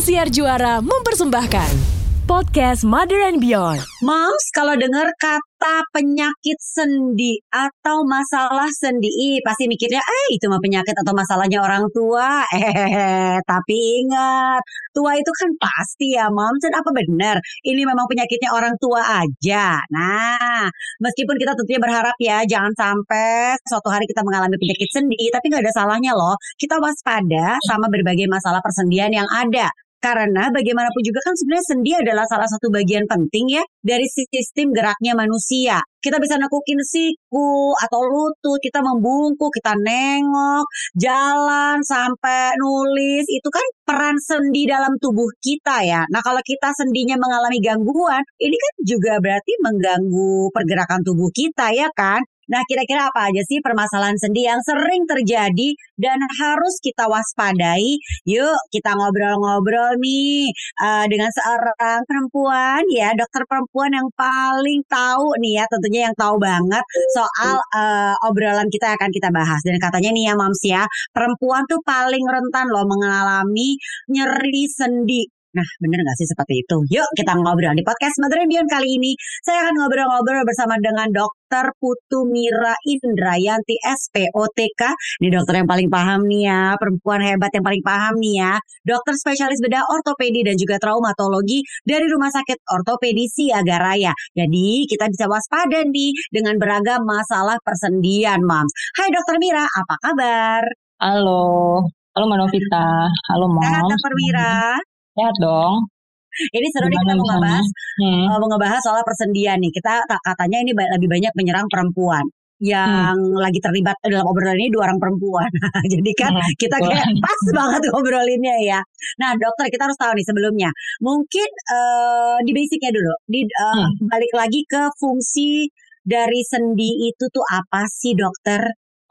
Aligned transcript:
Siar 0.00 0.32
Juara 0.32 0.80
mempersembahkan 0.80 1.91
podcast 2.32 2.88
Mother 2.88 3.20
and 3.28 3.44
Beyond. 3.44 3.84
Moms, 4.00 4.44
kalau 4.56 4.72
dengar 4.72 5.04
kata 5.20 5.84
penyakit 5.92 6.56
sendi 6.64 7.36
atau 7.52 8.08
masalah 8.08 8.72
sendi, 8.72 9.36
pasti 9.44 9.68
mikirnya, 9.68 10.00
eh 10.00 10.26
itu 10.32 10.48
mah 10.48 10.56
penyakit 10.56 10.96
atau 10.96 11.12
masalahnya 11.12 11.60
orang 11.60 11.84
tua. 11.92 12.40
Eh, 13.02 13.36
tapi 13.44 13.76
ingat, 14.00 14.62
tua 14.96 15.12
itu 15.18 15.28
kan 15.28 15.50
pasti 15.60 16.16
ya, 16.16 16.32
Moms. 16.32 16.64
Dan 16.64 16.72
apa 16.72 16.88
benar? 16.94 17.36
Ini 17.68 17.84
memang 17.84 18.08
penyakitnya 18.08 18.48
orang 18.56 18.80
tua 18.80 19.02
aja. 19.22 19.76
Nah, 19.92 20.64
meskipun 21.04 21.36
kita 21.36 21.52
tentunya 21.52 21.80
berharap 21.84 22.16
ya, 22.16 22.48
jangan 22.48 22.72
sampai 22.72 23.60
suatu 23.68 23.92
hari 23.92 24.08
kita 24.08 24.24
mengalami 24.24 24.56
penyakit 24.56 24.88
sendi, 24.88 25.28
tapi 25.28 25.52
nggak 25.52 25.68
ada 25.68 25.74
salahnya 25.76 26.16
loh. 26.16 26.36
Kita 26.56 26.80
waspada 26.80 27.60
sama 27.68 27.92
berbagai 27.92 28.24
masalah 28.24 28.64
persendian 28.64 29.12
yang 29.12 29.28
ada. 29.28 29.68
Karena 30.02 30.50
bagaimanapun 30.50 31.02
juga 31.06 31.22
kan 31.22 31.38
sebenarnya 31.38 31.66
sendi 31.70 31.90
adalah 31.94 32.26
salah 32.26 32.50
satu 32.50 32.74
bagian 32.74 33.06
penting 33.06 33.54
ya 33.54 33.62
dari 33.78 34.02
sistem 34.10 34.74
geraknya 34.74 35.14
manusia. 35.14 35.78
Kita 36.02 36.18
bisa 36.18 36.34
nekukin 36.34 36.82
siku 36.82 37.70
atau 37.78 38.02
lutut, 38.02 38.58
kita 38.58 38.82
membungkuk, 38.82 39.54
kita 39.54 39.78
nengok, 39.78 40.66
jalan 40.98 41.78
sampai 41.86 42.58
nulis, 42.58 43.22
itu 43.30 43.46
kan 43.46 43.62
peran 43.86 44.18
sendi 44.18 44.66
dalam 44.66 44.98
tubuh 44.98 45.30
kita 45.38 45.86
ya. 45.86 46.02
Nah 46.10 46.18
kalau 46.26 46.42
kita 46.42 46.74
sendinya 46.74 47.14
mengalami 47.14 47.62
gangguan, 47.62 48.26
ini 48.42 48.58
kan 48.58 48.74
juga 48.82 49.22
berarti 49.22 49.52
mengganggu 49.62 50.50
pergerakan 50.50 51.06
tubuh 51.06 51.30
kita 51.30 51.70
ya 51.70 51.86
kan. 51.94 52.18
Nah, 52.52 52.62
kira-kira 52.68 53.08
apa 53.08 53.32
aja 53.32 53.40
sih 53.48 53.64
permasalahan 53.64 54.20
sendi 54.20 54.44
yang 54.44 54.60
sering 54.60 55.08
terjadi 55.08 55.72
dan 55.96 56.20
harus 56.36 56.76
kita 56.84 57.08
waspadai? 57.08 57.96
Yuk, 58.28 58.60
kita 58.68 58.92
ngobrol-ngobrol 58.92 59.96
nih 59.96 60.52
uh, 60.84 61.08
dengan 61.08 61.32
seorang 61.32 62.04
perempuan 62.04 62.84
ya, 62.92 63.16
dokter 63.16 63.48
perempuan 63.48 63.96
yang 63.96 64.08
paling 64.12 64.84
tahu 64.84 65.32
nih 65.40 65.62
ya, 65.62 65.64
tentunya 65.72 66.00
yang 66.12 66.16
tahu 66.20 66.36
banget 66.36 66.84
soal 67.16 67.56
uh, 67.72 68.14
obrolan 68.28 68.68
kita 68.68 69.00
akan 69.00 69.08
kita 69.08 69.32
bahas. 69.32 69.64
Dan 69.64 69.80
katanya 69.80 70.12
nih 70.12 70.24
ya, 70.28 70.34
Mams 70.36 70.60
ya, 70.60 70.84
perempuan 71.16 71.64
tuh 71.64 71.80
paling 71.88 72.24
rentan 72.28 72.68
loh 72.68 72.84
mengalami 72.84 73.80
nyeri 74.12 74.64
sendi 74.68 75.24
Nah, 75.52 75.68
bener 75.84 76.00
gak 76.00 76.16
sih 76.16 76.24
seperti 76.24 76.64
itu? 76.64 76.76
Yuk 76.88 77.08
kita 77.12 77.36
ngobrol 77.36 77.76
di 77.76 77.84
podcast 77.84 78.16
Mother 78.24 78.40
Beyond 78.48 78.72
kali 78.72 78.88
ini. 78.96 79.12
Saya 79.44 79.68
akan 79.68 79.84
ngobrol-ngobrol 79.84 80.48
bersama 80.48 80.80
dengan 80.80 81.12
Dokter 81.12 81.68
Putu 81.76 82.24
Mira 82.24 82.72
Indrayanti 82.88 83.76
SPOTK. 83.84 84.82
Ini 85.20 85.28
dokter 85.28 85.60
yang 85.60 85.68
paling 85.68 85.92
paham 85.92 86.24
nih 86.24 86.48
ya, 86.48 86.62
perempuan 86.80 87.20
hebat 87.20 87.52
yang 87.52 87.64
paling 87.68 87.84
paham 87.84 88.16
nih 88.16 88.34
ya. 88.40 88.52
Dokter 88.80 89.12
spesialis 89.12 89.60
bedah 89.60 89.84
ortopedi 89.92 90.40
dan 90.40 90.56
juga 90.56 90.80
traumatologi 90.80 91.60
dari 91.84 92.08
Rumah 92.08 92.32
Sakit 92.32 92.72
Ortopedi 92.72 93.28
Siaga 93.28 93.76
Raya. 93.76 94.16
Jadi 94.32 94.88
kita 94.88 95.04
bisa 95.12 95.28
waspada 95.28 95.84
nih 95.84 96.16
dengan 96.32 96.56
beragam 96.56 97.04
masalah 97.04 97.60
persendian, 97.60 98.40
Mams. 98.40 98.72
Hai 98.96 99.12
Dokter 99.12 99.36
Mira, 99.36 99.68
apa 99.68 100.00
kabar? 100.00 100.64
Halo, 100.96 101.84
halo 102.16 102.24
Manovita, 102.24 103.12
halo 103.28 103.52
Mams. 103.52 103.68
Sehat 103.68 103.84
Dokter 103.84 104.12
Mira? 104.16 104.91
Sehat 105.12 105.36
dong. 105.40 105.88
Ini 106.32 106.66
seru 106.72 106.88
nih 106.88 106.96
kita 106.96 107.12
mau 107.12 107.26
ngebahas, 107.28 107.66
hmm. 108.00 108.24
mau 108.32 108.48
ngebahas 108.48 108.80
soal 108.80 109.04
persendian 109.04 109.60
nih. 109.60 109.68
Kita 109.68 110.00
katanya 110.24 110.64
ini 110.64 110.72
lebih 110.72 111.08
banyak 111.12 111.32
menyerang 111.36 111.68
perempuan 111.68 112.24
yang 112.62 113.18
hmm. 113.18 113.42
lagi 113.42 113.58
terlibat 113.58 113.98
dalam 114.06 114.22
obrolan 114.22 114.54
ini 114.54 114.70
dua 114.70 114.86
orang 114.88 115.02
perempuan. 115.02 115.50
Jadi 115.92 116.12
kan 116.14 116.32
hmm, 116.32 116.54
kita 116.56 116.78
kayak 116.78 117.04
pas 117.18 117.40
banget 117.58 117.90
ngobrolinnya 117.90 118.56
ya. 118.62 118.80
Nah 119.18 119.34
dokter 119.34 119.66
kita 119.68 119.90
harus 119.90 119.98
tahu 119.98 120.14
nih 120.14 120.24
sebelumnya. 120.24 120.70
Mungkin 121.02 121.48
uh, 121.74 122.38
di 122.46 122.54
basicnya 122.54 122.94
dulu. 122.94 123.14
Di 123.26 123.40
uh, 123.44 123.90
hmm. 123.90 124.08
balik 124.08 124.32
lagi 124.32 124.62
ke 124.64 124.88
fungsi 124.96 125.66
dari 126.06 126.40
sendi 126.46 127.10
itu 127.10 127.24
tuh 127.28 127.44
apa 127.44 127.84
sih 127.90 128.14
dokter? 128.14 128.62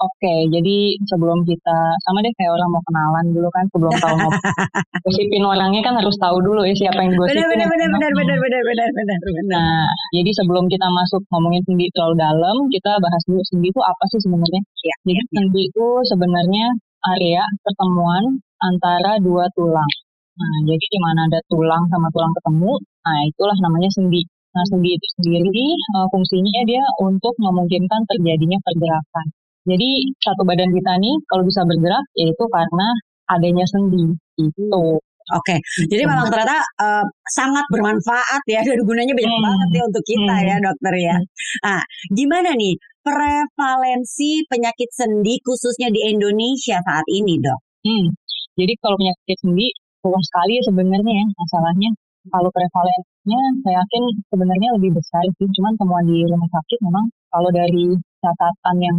Oke, 0.01 0.49
jadi 0.49 0.97
sebelum 1.05 1.45
kita 1.45 1.77
sama 2.09 2.25
deh 2.25 2.33
kayak 2.33 2.57
orang 2.57 2.73
mau 2.73 2.81
kenalan 2.89 3.25
dulu 3.37 3.49
kan 3.53 3.69
sebelum 3.69 3.93
tahu 4.01 4.15
mau 4.17 4.33
gosipin 5.05 5.45
orangnya 5.45 5.81
kan 5.85 5.93
harus 5.93 6.17
tahu 6.17 6.41
dulu 6.41 6.65
ya 6.65 6.73
siapa 6.73 7.05
yang 7.05 7.13
gosipin. 7.13 7.37
Benar 7.37 7.49
benar 7.53 7.67
benar 7.69 7.89
benar 7.93 8.11
benar 8.17 8.37
benar 8.41 8.61
benar 8.65 8.89
benar 8.97 9.19
benar. 9.21 9.45
Nah, 9.53 9.85
jadi 10.17 10.31
sebelum 10.41 10.65
kita 10.73 10.87
masuk 10.89 11.21
ngomongin 11.29 11.61
sendi 11.69 11.85
terlalu 11.93 12.15
dalam, 12.17 12.55
kita 12.73 12.91
bahas 12.97 13.21
dulu 13.29 13.41
sendi 13.45 13.69
itu 13.69 13.81
apa 13.85 14.03
sih 14.09 14.19
sebenarnya? 14.25 14.61
Ya, 14.81 14.95
jadi 15.05 15.21
ya, 15.21 15.23
sendi 15.37 15.61
itu 15.69 15.87
sebenarnya 16.09 16.65
area 17.13 17.43
pertemuan 17.61 18.23
antara 18.57 19.21
dua 19.21 19.45
tulang. 19.53 19.91
Nah, 20.33 20.57
jadi 20.65 20.81
di 20.81 20.99
mana 21.05 21.29
ada 21.29 21.45
tulang 21.45 21.85
sama 21.93 22.09
tulang 22.09 22.33
ketemu, 22.41 22.73
nah 23.05 23.21
itulah 23.29 23.57
namanya 23.61 23.89
sendi. 23.93 24.25
Nah, 24.51 24.65
sendi 24.65 24.97
itu 24.97 25.07
sendiri 25.21 25.67
uh, 25.93 26.09
fungsinya 26.09 26.65
dia 26.65 26.81
untuk 27.05 27.37
memungkinkan 27.37 28.01
terjadinya 28.09 28.57
pergerakan. 28.65 29.27
Jadi 29.67 29.89
satu 30.17 30.41
badan 30.41 30.73
kita 30.73 30.91
nih 30.97 31.15
kalau 31.29 31.43
bisa 31.45 31.61
bergerak 31.65 32.05
yaitu 32.17 32.45
karena 32.49 32.87
adanya 33.29 33.65
sendi 33.69 34.05
itu. 34.41 34.97
Oke, 35.31 35.55
okay. 35.55 35.59
jadi 35.87 36.03
memang 36.09 36.27
ternyata 36.27 36.59
uh, 36.81 37.05
sangat 37.29 37.63
bermanfaat 37.71 38.41
ya 38.51 38.65
dan 38.67 38.83
gunanya 38.83 39.15
banyak 39.15 39.31
hmm. 39.31 39.45
banget 39.47 39.69
ya 39.79 39.81
untuk 39.87 40.03
kita 40.03 40.35
hmm. 40.35 40.47
ya 40.49 40.55
dokter 40.59 40.93
ya. 40.97 41.15
Ah, 41.63 41.83
gimana 42.11 42.51
nih 42.57 42.75
prevalensi 43.05 44.43
penyakit 44.49 44.89
sendi 44.91 45.39
khususnya 45.45 45.87
di 45.93 46.09
Indonesia 46.09 46.83
saat 46.83 47.05
ini 47.07 47.37
dok? 47.37 47.59
Hmm. 47.85 48.11
Jadi 48.59 48.73
kalau 48.81 48.97
penyakit 48.99 49.37
sendi 49.39 49.67
luas 50.01 50.25
sekali 50.25 50.51
ya 50.57 50.63
sebenarnya 50.67 51.13
ya 51.13 51.25
masalahnya. 51.37 51.89
Kalau 52.21 52.49
prevalensinya 52.53 53.41
saya 53.65 53.81
yakin 53.81 54.03
sebenarnya 54.29 54.69
lebih 54.77 54.91
besar 54.93 55.25
sih, 55.37 55.47
cuman 55.57 55.73
temuan 55.79 56.05
di 56.05 56.21
rumah 56.27 56.49
sakit 56.49 56.79
memang 56.85 57.05
kalau 57.33 57.49
dari 57.49 57.97
catatan 58.21 58.77
yang 58.77 58.97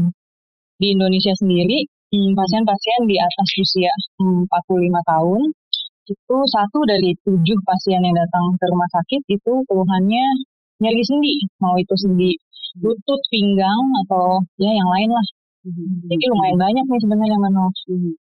di 0.82 0.98
Indonesia 0.98 1.30
sendiri 1.38 1.86
hmm, 2.10 2.34
pasien-pasien 2.34 3.00
di 3.06 3.16
atas 3.22 3.48
usia 3.62 3.92
45 4.18 4.50
tahun 5.06 5.42
itu 6.10 6.36
satu 6.50 6.82
dari 6.82 7.14
tujuh 7.22 7.58
pasien 7.62 8.02
yang 8.02 8.18
datang 8.18 8.58
ke 8.58 8.64
rumah 8.66 8.90
sakit 8.90 9.22
itu 9.30 9.52
keluhannya 9.70 10.26
nyeri 10.82 11.02
sendi. 11.06 11.46
Mau 11.62 11.78
itu 11.78 11.94
sendi 11.94 12.34
lutut 12.82 13.20
pinggang 13.30 13.84
atau 14.02 14.42
ya 14.58 14.74
yang 14.74 14.88
lain 14.90 15.14
lah 15.14 15.26
jadi 15.62 16.24
lumayan 16.26 16.58
banyak 16.58 16.84
nih 16.90 17.00
sebenarnya 17.06 17.38
Mano. 17.38 17.70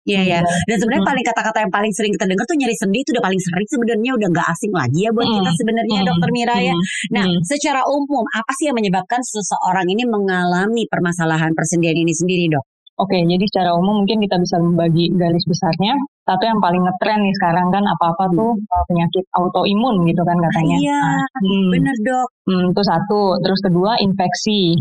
Iya 0.05 0.21
ya. 0.21 0.39
Dan 0.69 0.77
sebenarnya 0.77 1.05
paling 1.07 1.25
kata-kata 1.25 1.57
yang 1.65 1.73
paling 1.73 1.91
sering 1.97 2.13
kita 2.13 2.29
dengar 2.29 2.45
tuh 2.45 2.57
nyeri 2.61 2.75
sendi 2.77 3.01
itu 3.01 3.09
udah 3.17 3.25
paling 3.25 3.41
sering 3.41 3.67
sebenarnya 3.73 4.11
udah 4.13 4.27
nggak 4.29 4.47
asing 4.53 4.73
lagi 4.73 4.99
ya 5.01 5.09
buat 5.09 5.25
kita 5.25 5.51
sebenarnya 5.57 5.97
mm. 6.03 6.07
Dokter 6.13 6.29
Mira 6.29 6.57
ya. 6.61 6.75
Nah, 7.09 7.25
mm. 7.25 7.41
secara 7.41 7.81
umum 7.89 8.25
apa 8.37 8.51
sih 8.61 8.69
yang 8.69 8.77
menyebabkan 8.77 9.21
seseorang 9.25 9.89
ini 9.89 10.05
mengalami 10.05 10.85
permasalahan 10.85 11.57
persendian 11.57 11.97
ini 11.97 12.13
sendiri, 12.13 12.53
Dok? 12.53 12.65
Oke, 12.93 13.17
jadi 13.25 13.41
secara 13.49 13.73
umum 13.73 14.05
mungkin 14.05 14.21
kita 14.21 14.37
bisa 14.37 14.61
membagi 14.61 15.09
garis 15.17 15.41
besarnya. 15.49 15.97
Satu 16.29 16.45
yang 16.45 16.61
paling 16.61 16.85
ngetren 16.85 17.25
nih 17.25 17.33
sekarang 17.41 17.73
kan 17.73 17.81
apa-apa 17.89 18.29
tuh 18.37 18.53
hmm. 18.53 18.69
Uh, 18.69 18.83
penyakit 18.85 19.25
autoimun 19.33 20.05
gitu 20.05 20.21
kan 20.21 20.37
katanya. 20.37 20.77
Iya, 20.77 21.01
nah, 21.01 21.25
hmm, 21.41 21.67
bener 21.73 21.95
dok. 22.05 22.27
Hmm, 22.45 22.65
itu 22.69 22.81
satu. 22.85 23.21
Terus 23.41 23.59
kedua 23.65 23.97
infeksi. 23.97 24.77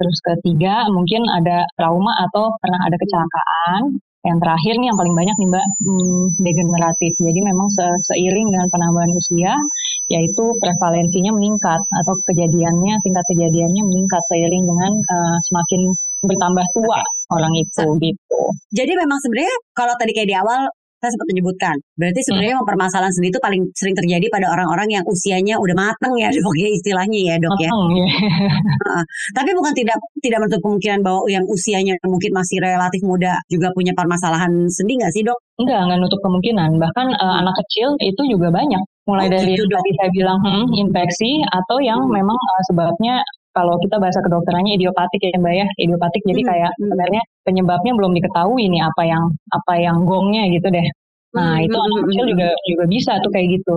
Terus 0.00 0.18
ketiga 0.24 0.88
mungkin 0.88 1.28
ada 1.28 1.68
trauma 1.76 2.08
atau 2.24 2.48
pernah 2.56 2.80
ada 2.88 2.96
kecelakaan. 2.96 4.00
Yang 4.20 4.38
terakhir 4.44 4.74
nih 4.76 4.86
yang 4.92 4.98
paling 5.00 5.16
banyak 5.16 5.36
nih 5.36 5.48
mbak 5.48 5.66
hmm, 5.84 6.24
degeneratif. 6.40 7.12
Jadi 7.20 7.40
memang 7.44 7.68
se 7.72 7.84
seiring 8.08 8.48
dengan 8.48 8.68
penambahan 8.72 9.12
usia 9.12 9.52
yaitu 10.10 10.44
prevalensinya 10.58 11.30
meningkat 11.38 11.78
atau 12.02 12.14
kejadiannya 12.26 12.98
tingkat 13.06 13.24
kejadiannya 13.30 13.82
meningkat 13.86 14.18
seiring 14.26 14.66
dengan 14.66 14.92
uh, 14.98 15.38
semakin 15.46 15.94
bertambah 16.26 16.66
tua 16.76 17.00
orang 17.32 17.54
itu 17.56 17.84
gitu. 18.02 18.42
Jadi 18.74 18.92
memang 18.98 19.18
sebenarnya 19.22 19.56
kalau 19.72 19.94
tadi 19.96 20.12
kayak 20.12 20.28
di 20.28 20.36
awal 20.36 20.66
saya 21.00 21.10
sempat 21.16 21.28
menyebutkan, 21.32 21.76
berarti 21.96 22.20
sebenarnya 22.28 22.60
hmm. 22.60 22.68
permasalahan 22.68 23.12
sendiri 23.16 23.32
itu 23.32 23.40
paling 23.40 23.62
sering 23.72 23.96
terjadi 23.96 24.26
pada 24.28 24.46
orang-orang 24.52 25.00
yang 25.00 25.04
usianya 25.08 25.56
udah 25.56 25.72
mateng 25.72 26.12
ya 26.20 26.28
dok 26.36 26.54
ya 26.60 26.68
istilahnya 26.68 27.18
ya 27.24 27.34
dok 27.40 27.56
ya. 27.56 27.70
uh, 27.72 29.04
tapi 29.32 29.50
bukan 29.56 29.72
tidak 29.72 29.96
tidak 30.20 30.38
menutup 30.44 30.60
kemungkinan 30.60 31.00
bahwa 31.00 31.24
yang 31.32 31.44
usianya 31.48 31.96
mungkin 32.04 32.30
masih 32.36 32.60
relatif 32.60 33.00
muda 33.00 33.40
juga 33.48 33.72
punya 33.72 33.96
permasalahan 33.96 34.68
sendi 34.68 35.00
nggak 35.00 35.12
sih 35.16 35.24
dok? 35.24 35.40
Enggak, 35.60 35.80
nggak 35.88 35.98
nutup 36.00 36.20
kemungkinan. 36.24 36.70
Bahkan 36.76 37.06
uh, 37.16 37.34
anak 37.44 37.54
kecil 37.64 37.96
itu 38.00 38.22
juga 38.28 38.48
banyak. 38.52 38.80
Mulai 39.08 39.26
oh, 39.26 39.30
dari 39.32 39.52
gitu, 39.56 39.64
tadi 39.66 39.90
saya 39.96 40.10
bilang 40.12 40.38
hmm, 40.44 40.66
infeksi 40.76 41.40
atau 41.48 41.80
yang 41.80 42.00
hmm. 42.04 42.12
memang 42.12 42.38
uh, 42.38 42.62
sebabnya 42.68 43.24
kalau 43.50 43.74
kita 43.82 43.96
bahasa 43.98 44.22
kedokterannya 44.22 44.78
idiopatik 44.78 45.20
ya 45.20 45.38
mbak 45.38 45.54
ya 45.54 45.66
idiopatik 45.82 46.22
jadi 46.22 46.42
hmm, 46.42 46.48
kayak 46.50 46.70
hmm. 46.70 46.80
sebenarnya 46.86 47.22
penyebabnya 47.42 47.92
belum 47.98 48.12
diketahui 48.14 48.64
nih 48.70 48.82
apa 48.86 49.02
yang 49.06 49.24
apa 49.50 49.72
yang 49.78 49.96
gongnya 50.06 50.44
gitu 50.54 50.68
deh 50.70 50.86
nah 51.30 51.58
hmm, 51.58 51.66
itu 51.66 51.76
hmm, 51.78 51.86
anak 51.86 52.00
kecil 52.10 52.24
juga 52.26 52.48
juga 52.66 52.84
bisa 52.90 53.12
tuh 53.22 53.30
kayak 53.30 53.48
gitu 53.58 53.74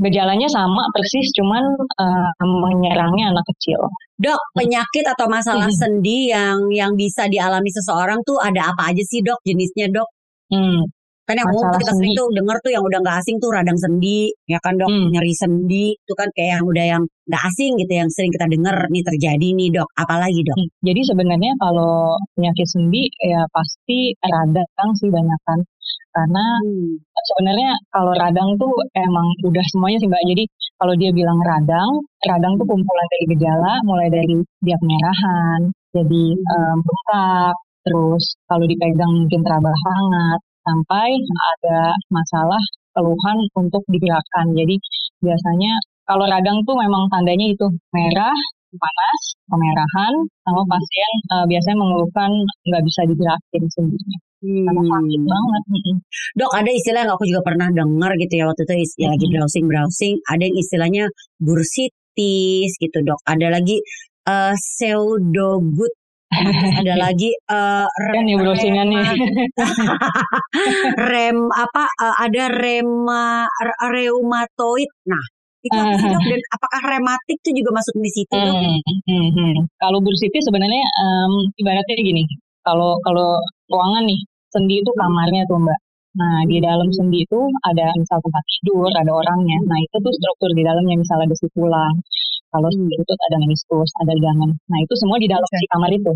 gejalanya 0.00 0.48
sama 0.48 0.82
persis 0.96 1.28
cuman 1.36 1.64
uh, 1.76 2.30
menyerangnya 2.40 3.30
anak 3.36 3.46
kecil 3.54 3.78
dok 4.16 4.40
penyakit 4.56 5.04
atau 5.04 5.26
masalah 5.28 5.68
hmm. 5.68 5.78
sendi 5.78 6.32
yang 6.32 6.58
yang 6.72 6.92
bisa 6.96 7.28
dialami 7.30 7.70
seseorang 7.70 8.18
tuh 8.24 8.40
ada 8.40 8.72
apa 8.74 8.90
aja 8.90 9.02
sih 9.06 9.20
dok 9.22 9.38
jenisnya 9.44 9.92
dok 9.92 10.08
hmm. 10.50 10.82
Kan 11.30 11.38
yang 11.38 11.50
umum 11.54 11.70
kita 11.78 11.92
sering 11.94 12.14
tuh 12.18 12.26
denger 12.34 12.56
tuh 12.58 12.72
yang 12.74 12.82
udah 12.82 12.98
nggak 13.06 13.16
asing 13.22 13.36
tuh 13.38 13.50
radang 13.54 13.78
sendi, 13.78 14.34
ya 14.50 14.58
kan 14.58 14.74
dok, 14.74 14.90
Hmm. 14.90 15.14
nyeri 15.14 15.30
sendi, 15.30 15.94
itu 15.94 16.14
kan 16.18 16.26
kayak 16.34 16.58
yang 16.58 16.64
udah 16.66 16.84
yang 16.98 17.02
nggak 17.30 17.42
asing 17.46 17.72
gitu, 17.78 17.92
yang 18.02 18.10
sering 18.10 18.34
kita 18.34 18.46
denger 18.50 18.76
nih 18.90 19.02
terjadi 19.06 19.48
nih 19.54 19.68
dok. 19.70 19.88
Apalagi 19.94 20.42
dok? 20.42 20.58
Hmm, 20.58 20.68
Jadi 20.82 21.00
sebenarnya 21.06 21.52
kalau 21.62 22.18
penyakit 22.34 22.66
sendi 22.66 23.06
ya 23.22 23.46
pasti 23.54 24.10
radang 24.26 24.90
sih 24.98 25.06
banyak 25.06 25.40
kan. 25.46 25.60
Karena 26.10 26.44
Hmm. 26.66 26.98
sebenarnya 27.30 27.70
kalau 27.94 28.12
radang 28.18 28.50
tuh 28.58 28.74
emang 28.98 29.30
udah 29.46 29.64
semuanya 29.70 30.02
sih 30.02 30.10
Mbak. 30.10 30.24
Jadi 30.34 30.44
kalau 30.82 30.94
dia 30.98 31.10
bilang 31.14 31.38
radang, 31.46 31.90
radang 32.26 32.58
tuh 32.58 32.66
kumpulan 32.66 33.06
dari 33.14 33.24
gejala 33.38 33.72
mulai 33.86 34.08
dari 34.10 34.34
dia 34.66 34.74
kemerahan, 34.82 35.60
jadi 35.94 36.24
em, 36.34 36.76
bengkak, 36.82 37.54
terus 37.86 38.24
kalau 38.50 38.64
dipegang 38.66 39.12
mungkin 39.14 39.40
teraba 39.46 39.70
hangat, 39.70 40.40
sampai 40.66 41.08
ada 41.56 41.94
masalah 42.12 42.62
keluhan 42.94 43.38
untuk 43.56 43.82
digerakkan. 43.90 44.46
Jadi 44.56 44.76
biasanya 45.22 45.72
kalau 46.08 46.26
radang 46.26 46.58
tuh 46.66 46.74
memang 46.78 47.06
tandanya 47.12 47.46
itu 47.54 47.66
merah, 47.94 48.34
panas, 48.74 49.22
kemerahan, 49.50 50.14
sama 50.46 50.62
pasien 50.70 51.12
eh, 51.38 51.44
biasanya 51.50 51.78
mengeluhkan 51.78 52.30
nggak 52.68 52.82
bisa 52.86 53.00
digerakin 53.10 53.64
sendiri. 53.74 54.14
Karena 54.40 54.82
sakit 54.88 55.20
Hmm. 55.20 55.28
banget. 55.28 55.62
Dok 56.40 56.52
ada 56.56 56.70
istilah 56.72 57.00
yang 57.04 57.12
aku 57.12 57.24
juga 57.28 57.42
pernah 57.44 57.68
dengar 57.76 58.12
gitu 58.16 58.34
ya 58.40 58.44
waktu 58.48 58.62
itu 58.64 58.74
ya 59.04 59.08
lagi 59.12 59.26
Mhm. 59.28 59.32
browsing 59.36 59.66
browsing 59.68 60.14
ada 60.32 60.42
yang 60.48 60.56
istilahnya 60.56 61.04
bursitis 61.44 62.70
gitu 62.80 62.98
dok 63.04 63.20
ada 63.28 63.52
lagi 63.52 63.76
eh 64.24 64.54
pseudogut 64.56 65.92
ada 66.30 66.94
lagi 67.04 67.30
eh 67.34 67.86
Kan 67.86 68.24
ya 68.30 68.36
browsingannya. 68.38 69.02
rem 71.10 71.38
apa 71.52 71.84
eh, 72.00 72.14
ada 72.26 72.44
rema 72.54 73.46
re- 73.46 73.80
reumatoid 73.92 74.90
nah 75.06 75.22
itu 75.60 75.76
apa 75.76 75.92
sih 76.00 76.08
dok 76.08 76.24
dan 76.32 76.40
apakah 76.56 76.80
rematik 76.88 77.36
itu 77.44 77.50
juga 77.60 77.70
masuk 77.76 77.94
di 78.00 78.10
situ 78.14 78.32
dok 78.32 78.56
Hmm, 78.56 78.80
hmm, 79.08 79.28
hmm. 79.36 79.54
Kalau 79.76 79.98
bursitis 80.00 80.44
sebenarnya 80.48 80.80
em, 80.84 81.32
ibaratnya 81.60 81.96
gini, 82.00 82.24
kalau 82.64 82.96
kalau 83.04 83.36
ruangan 83.68 84.08
nih 84.08 84.20
sendi 84.48 84.80
itu 84.80 84.90
kamarnya 84.96 85.44
tuh 85.50 85.60
mbak. 85.60 85.78
Nah 86.16 86.42
di 86.48 86.58
dalam 86.58 86.88
sendi 86.90 87.22
itu 87.22 87.38
ada 87.62 87.92
misal 87.94 88.18
tempat 88.24 88.42
tidur, 88.50 88.90
ada 88.90 89.12
orangnya. 89.12 89.58
Nah 89.68 89.78
itu 89.84 89.96
tuh 90.00 90.12
struktur 90.16 90.50
di 90.56 90.62
dalamnya 90.64 90.96
misalnya 90.98 91.28
ada 91.28 91.36
si 91.36 91.46
tulang. 91.52 91.94
Kalau 92.50 92.68
Hmm. 92.70 92.76
sendi 92.82 92.94
itu 92.98 93.12
ada 93.30 93.36
meniskus, 93.42 93.90
ada 94.02 94.12
ligamen. 94.14 94.50
Nah 94.70 94.78
itu 94.82 94.94
semua 94.98 95.16
di 95.22 95.26
dalam 95.30 95.46
Oke. 95.46 95.58
si 95.58 95.66
kamar 95.70 95.90
itu. 95.94 96.12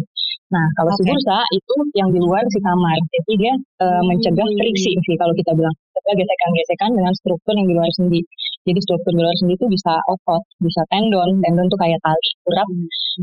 Nah 0.51 0.67
kalau 0.77 0.91
si 0.99 1.03
Oke. 1.03 1.09
bursa 1.15 1.39
itu 1.55 1.75
yang 1.99 2.09
di 2.11 2.19
luar 2.19 2.43
si 2.51 2.59
kamar. 2.61 2.97
Jadi 3.15 3.33
dia 3.39 3.55
mencegah 4.03 4.47
Hmm. 4.47 4.59
friksi 4.59 4.91
sih 4.99 5.17
kalau 5.19 5.35
kita 5.39 5.55
bilang. 5.55 5.75
Mencegah 5.95 6.15
gesekan-gesekan 6.21 6.91
dengan 6.99 7.13
struktur 7.17 7.55
yang 7.57 7.67
di 7.71 7.75
luar 7.79 7.91
sendi. 7.97 8.21
Jadi 8.67 8.79
struktur 8.83 9.13
di 9.15 9.23
luar 9.25 9.37
sendi 9.41 9.55
itu 9.57 9.67
bisa 9.71 9.93
otot, 10.11 10.43
bisa 10.61 10.81
tendon. 10.93 11.31
Tendon 11.41 11.67
tuh 11.71 11.79
kayak 11.81 12.01
tali, 12.05 12.29
urat. 12.51 12.69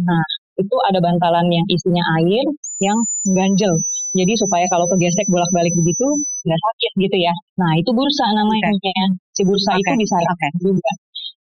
Nah, 0.01 0.23
itu 0.57 0.75
ada 0.89 0.99
bantalan 1.01 1.45
yang 1.51 1.65
isinya 1.69 2.03
air 2.21 2.45
yang 2.81 2.97
ganjel. 3.37 3.73
Jadi 4.11 4.33
supaya 4.35 4.67
kalau 4.67 4.83
kegesek 4.91 5.23
bolak-balik 5.31 5.71
begitu 5.77 6.03
nggak 6.43 6.59
sakit 6.59 6.91
gitu 6.99 7.17
ya. 7.21 7.31
Nah 7.61 7.71
itu 7.79 7.89
bursa 7.95 8.25
namanya. 8.35 8.75
Si 9.31 9.41
bursa 9.47 9.71
itu 9.79 9.87
Oke, 9.93 10.01
bisa 10.03 10.15
radang 10.19 10.53
juga 10.59 10.91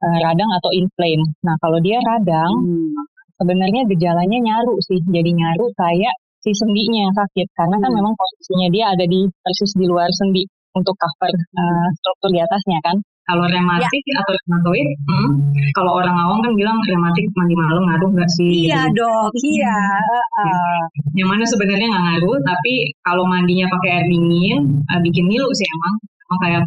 Eh, 0.01 0.17
radang 0.25 0.49
atau 0.57 0.73
inflame. 0.73 1.21
Nah 1.45 1.53
kalau 1.61 1.77
dia 1.77 2.01
radang 2.01 2.51
Hmm. 2.57 2.89
sebenarnya 3.37 3.85
gejalanya 3.85 4.37
nyaru 4.41 4.73
sih. 4.81 4.97
Jadi 4.97 5.29
nyaru 5.29 5.69
kayak 5.77 6.13
si 6.41 6.49
sendinya 6.57 7.05
yang 7.05 7.13
sakit 7.13 7.47
karena 7.53 7.77
kan 7.77 7.89
Hmm. 7.93 7.97
memang 8.01 8.13
posisinya 8.17 8.67
dia 8.73 8.85
ada 8.89 9.05
di 9.05 9.29
persis 9.29 9.77
di 9.77 9.85
luar 9.85 10.09
sendi 10.09 10.41
untuk 10.73 10.97
cover 10.97 11.29
eh, 11.29 11.87
struktur 12.01 12.29
di 12.33 12.41
atasnya 12.41 12.81
kan. 12.81 12.97
Kalau 13.21 13.45
rematik 13.45 14.03
atau 14.17 14.33
rheumatoid, 14.33 14.87
hmm, 15.07 15.29
kalau 15.77 15.91
orang 16.01 16.17
awam 16.17 16.41
kan 16.41 16.51
bilang 16.57 16.75
rematik 16.83 17.29
mandi 17.37 17.53
malam 17.53 17.85
ngaruh 17.85 18.09
nggak 18.17 18.27
sih? 18.33 18.65
iya 18.67 18.89
gitu. 18.89 19.05
dok 19.05 19.31
iya 19.53 19.77
heeh. 20.09 20.79
Yang 21.13 21.29
mana 21.29 21.43
sebenarnya 21.45 21.87
nggak 21.93 22.05
ngaruh, 22.09 22.37
tapi 22.41 22.73
kalau 23.05 23.23
mandinya 23.29 23.69
pakai 23.69 24.01
air 24.01 24.05
dingin, 24.09 24.81
eh, 24.81 24.99
bikin 25.05 25.29
ngilu 25.29 25.47
sih 25.53 25.67
emang. 25.69 25.93
Emang 26.01 26.39
kayak 26.41 26.61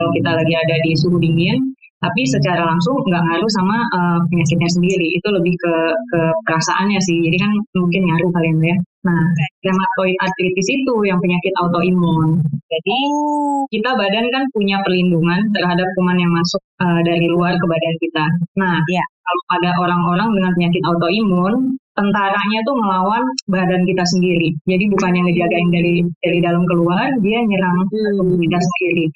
kalau 0.00 0.10
kita 0.16 0.30
lagi 0.32 0.54
ada 0.56 0.74
di 0.80 0.90
suhu 0.96 1.20
dingin, 1.20 1.58
tapi 1.98 2.22
secara 2.30 2.62
langsung 2.62 2.94
nggak 3.02 3.22
ngaruh 3.26 3.50
sama 3.58 3.76
eh, 3.98 4.18
penyakitnya 4.30 4.70
sendiri. 4.70 5.06
Itu 5.18 5.28
lebih 5.34 5.54
ke, 5.58 5.74
ke 6.14 6.20
perasaannya 6.46 7.00
sih. 7.02 7.18
Jadi 7.26 7.36
kan 7.42 7.50
mungkin 7.74 8.02
ngaruh 8.06 8.30
kalian 8.30 8.58
ya. 8.62 8.76
Nah, 9.06 9.22
rheumatoid 9.62 10.16
arthritis 10.22 10.68
itu 10.74 10.94
yang 11.06 11.18
penyakit 11.22 11.54
autoimun. 11.62 12.42
Jadi 12.66 12.98
kita 13.70 13.90
badan 13.94 14.26
kan 14.34 14.42
punya 14.54 14.78
perlindungan 14.82 15.40
terhadap 15.54 15.86
kuman 15.98 16.18
yang 16.18 16.32
masuk 16.34 16.62
eh, 16.82 17.00
dari 17.02 17.26
luar 17.30 17.54
ke 17.58 17.66
badan 17.66 17.94
kita. 18.02 18.26
Nah, 18.62 18.78
Iya. 18.86 19.04
kalau 19.26 19.42
ada 19.58 19.70
orang-orang 19.82 20.28
dengan 20.38 20.52
penyakit 20.56 20.82
autoimun, 20.86 21.54
tentaranya 21.98 22.58
tuh 22.62 22.76
melawan 22.78 23.22
badan 23.50 23.82
kita 23.82 24.04
sendiri. 24.06 24.54
Jadi 24.70 24.84
bukan 24.86 25.10
yang 25.18 25.26
ngejagain 25.26 25.68
dari 25.74 25.94
dari 26.22 26.38
dalam 26.38 26.62
keluar, 26.70 27.10
dia 27.18 27.42
nyerang 27.42 27.90
tubuh 27.90 28.38
kita 28.38 28.58
sendiri. 28.62 29.06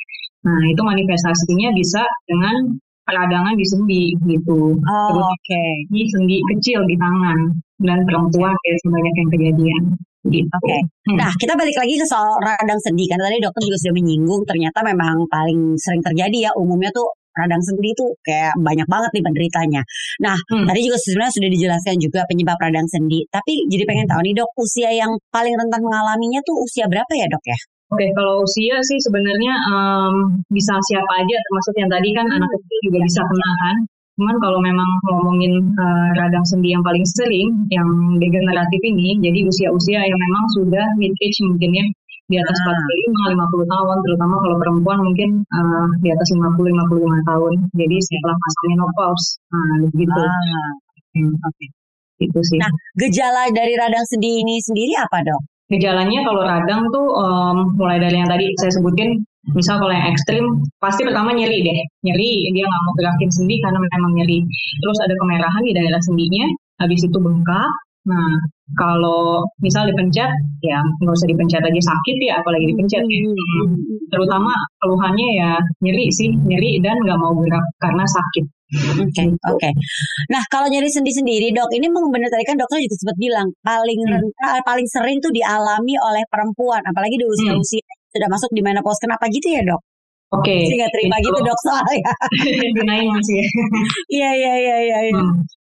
Nah, 0.43 0.63
itu 0.67 0.83
manifestasinya 0.83 1.71
bisa 1.75 2.03
dengan 2.27 2.75
peradangan 3.03 3.55
di 3.59 3.67
sendi 3.67 4.03
gitu. 4.31 4.79
Oh, 4.79 5.11
oke. 5.19 5.65
di 5.91 6.03
sendi 6.07 6.39
kecil 6.55 6.87
di 6.87 6.95
tangan 6.99 7.39
dan 7.83 7.99
perempuan 8.07 8.55
kayak 8.63 8.79
sebanyak 8.83 9.15
yang 9.19 9.31
kejadian. 9.35 9.83
Gitu. 10.23 10.47
Oke. 10.47 10.79
Hmm. 11.11 11.19
Nah, 11.19 11.35
kita 11.35 11.59
balik 11.59 11.75
lagi 11.75 11.99
ke 11.99 12.07
soal 12.07 12.39
radang 12.39 12.79
sendi. 12.79 13.11
Karena 13.11 13.27
tadi 13.27 13.43
dokter 13.43 13.63
juga 13.67 13.79
sudah 13.83 13.95
menyinggung, 13.99 14.43
ternyata 14.47 14.79
memang 14.87 15.27
paling 15.27 15.75
sering 15.83 15.99
terjadi 15.99 16.39
ya. 16.47 16.51
Umumnya 16.55 16.95
tuh 16.95 17.11
radang 17.33 17.59
sendi 17.65 17.91
tuh 17.97 18.13
kayak 18.23 18.55
banyak 18.61 18.87
banget 18.87 19.11
nih 19.19 19.25
penderitanya. 19.25 19.83
Nah, 20.23 20.37
Hmm. 20.53 20.69
tadi 20.69 20.81
juga 20.87 21.01
sebenarnya 21.01 21.33
sudah 21.33 21.51
dijelaskan 21.51 21.97
juga 21.99 22.21
penyebab 22.31 22.55
radang 22.61 22.87
sendi. 22.87 23.25
Tapi 23.35 23.67
jadi 23.67 23.83
pengen 23.89 24.07
tahu 24.07 24.21
nih 24.23 24.35
dok, 24.39 24.51
usia 24.63 24.91
yang 24.95 25.11
paling 25.35 25.55
rentan 25.59 25.81
mengalaminya 25.83 26.39
tuh 26.47 26.55
usia 26.63 26.87
berapa 26.87 27.11
ya 27.19 27.27
dok 27.27 27.43
ya? 27.43 27.59
Oke, 27.93 28.07
kalau 28.17 28.41
usia 28.41 28.77
sih 28.89 28.99
sebenarnya 29.05 29.53
em, 29.69 30.15
bisa 30.49 30.73
siapa 30.89 31.13
aja, 31.21 31.37
termasuk 31.49 31.75
yang 31.77 31.91
tadi 31.93 32.09
kan 32.17 32.27
anak 32.27 32.49
kecil 32.49 32.79
juga 32.89 32.99
bisa 33.05 33.21
kena 33.21 33.51
kan. 33.61 33.77
Cuman 34.17 34.37
kalau 34.45 34.59
memang 34.61 34.89
ngomongin 35.09 35.53
eh, 35.77 36.09
radang 36.17 36.45
sendi 36.49 36.73
yang 36.73 36.81
paling 36.85 37.05
sering, 37.05 37.49
yang 37.69 37.89
degeneratif 38.17 38.81
ini, 38.85 39.21
jadi 39.21 39.45
usia-usia 39.45 40.01
yang 40.05 40.19
memang 40.21 40.45
sudah 40.57 40.85
mid 40.97 41.13
age 41.21 41.41
mungkin 41.45 41.71
ya, 41.77 41.85
di 42.33 42.37
atas 42.41 42.57
Ah. 42.65 42.73
45, 42.73 43.37
50 43.37 43.67
tahun, 43.69 43.97
terutama 44.09 44.35
kalau 44.41 44.57
perempuan 44.57 44.99
mungkin 45.05 45.31
eh, 45.45 45.87
di 46.01 46.09
atas 46.13 46.29
50-55 46.33 47.29
tahun. 47.29 47.53
Jadi 47.77 47.97
setelah 48.09 48.37
masa 48.41 48.61
menopause, 48.73 49.27
nah 49.53 49.75
begitu. 49.93 50.21
Ah, 50.25 50.73
Hmm, 51.13 51.37
oke. 51.37 51.67
Itu 52.25 52.41
sih. 52.41 52.57
Nah, 52.57 52.73
Gejala 52.97 53.53
dari 53.53 53.77
radang 53.77 54.01
sendi 54.09 54.41
ini 54.41 54.57
sendiri 54.65 54.97
apa 54.97 55.21
dok? 55.21 55.52
Gejalanya 55.73 56.21
kalau 56.29 56.45
radang 56.45 56.85
tuh 56.93 57.07
em, 57.17 57.57
mulai 57.81 57.97
dari 57.97 58.21
yang 58.21 58.29
tadi 58.29 58.45
saya 58.61 58.77
sebutin, 58.77 59.17
misal 59.57 59.81
kalau 59.81 59.89
yang 59.89 60.05
ekstrim, 60.13 60.45
pasti 60.77 61.01
pertama 61.09 61.33
nyeri 61.33 61.65
deh. 61.65 61.79
Nyeri, 62.05 62.53
dia 62.53 62.65
nggak 62.69 62.83
mau 62.85 62.95
gerakin 63.01 63.31
sendi 63.33 63.57
karena 63.65 63.79
memang 63.81 64.13
nyeri. 64.21 64.39
Terus 64.85 64.99
ada 65.01 65.15
kemerahan 65.17 65.63
di 65.65 65.73
daerah 65.73 66.01
sendinya, 66.05 66.45
habis 66.85 67.01
itu 67.01 67.17
bengkak. 67.17 67.73
Nah, 68.03 68.35
kalau 68.75 69.47
misal 69.63 69.87
dipencet, 69.87 70.29
ya 70.61 70.83
nggak 70.83 71.15
usah 71.15 71.29
dipencet 71.31 71.63
aja 71.63 71.83
sakit 71.89 72.17
ya, 72.21 72.35
apalagi 72.43 72.69
dipencet 72.75 73.03
ya. 73.07 73.19
Hmm. 73.23 73.79
Terutama 74.11 74.53
keluhannya 74.83 75.29
ya 75.39 75.51
nyeri 75.81 76.11
sih, 76.13 76.35
nyeri 76.35 76.83
dan 76.85 76.99
nggak 77.01 77.17
mau 77.17 77.33
gerak 77.41 77.65
karena 77.81 78.05
sakit. 78.05 78.45
Oke, 78.73 79.25
oke. 79.53 79.71
Nah, 80.33 80.43
kalau 80.49 80.65
nyeri 80.67 80.89
sendi 80.89 81.13
sendiri, 81.13 81.53
dok, 81.53 81.69
ini 81.77 81.93
memang 81.93 82.09
benar 82.09 82.33
tadi 82.33 82.45
kan 82.49 82.57
dokter 82.57 82.81
juga 82.81 82.97
sempat 82.97 83.17
bilang 83.21 83.49
paling 83.61 84.01
Hmm. 84.01 84.13
rentan, 84.17 84.59
paling 84.65 84.87
sering 84.89 85.21
tuh 85.21 85.29
dialami 85.29 85.95
oleh 86.01 86.25
perempuan, 86.33 86.81
apalagi 86.83 87.21
di 87.21 87.27
usia-usia 87.29 87.85
sudah 88.13 88.29
masuk 88.33 88.49
di 88.53 88.61
menopause. 88.65 89.01
Kenapa 89.01 89.29
gitu 89.29 89.49
ya, 89.53 89.61
dok? 89.61 89.81
Oke. 90.33 90.65
Sih 90.65 90.77
nggak 90.81 90.93
terima 90.97 91.17
itu- 91.21 91.29
gitu, 91.29 91.39
dok, 91.45 91.59
soalnya. 91.69 92.01
Gunain 92.81 93.05
masih 93.13 93.37
ya. 93.37 93.45
Iya, 94.09 94.31
iya, 94.33 94.53
iya, 94.57 94.77
iya. 95.13 95.21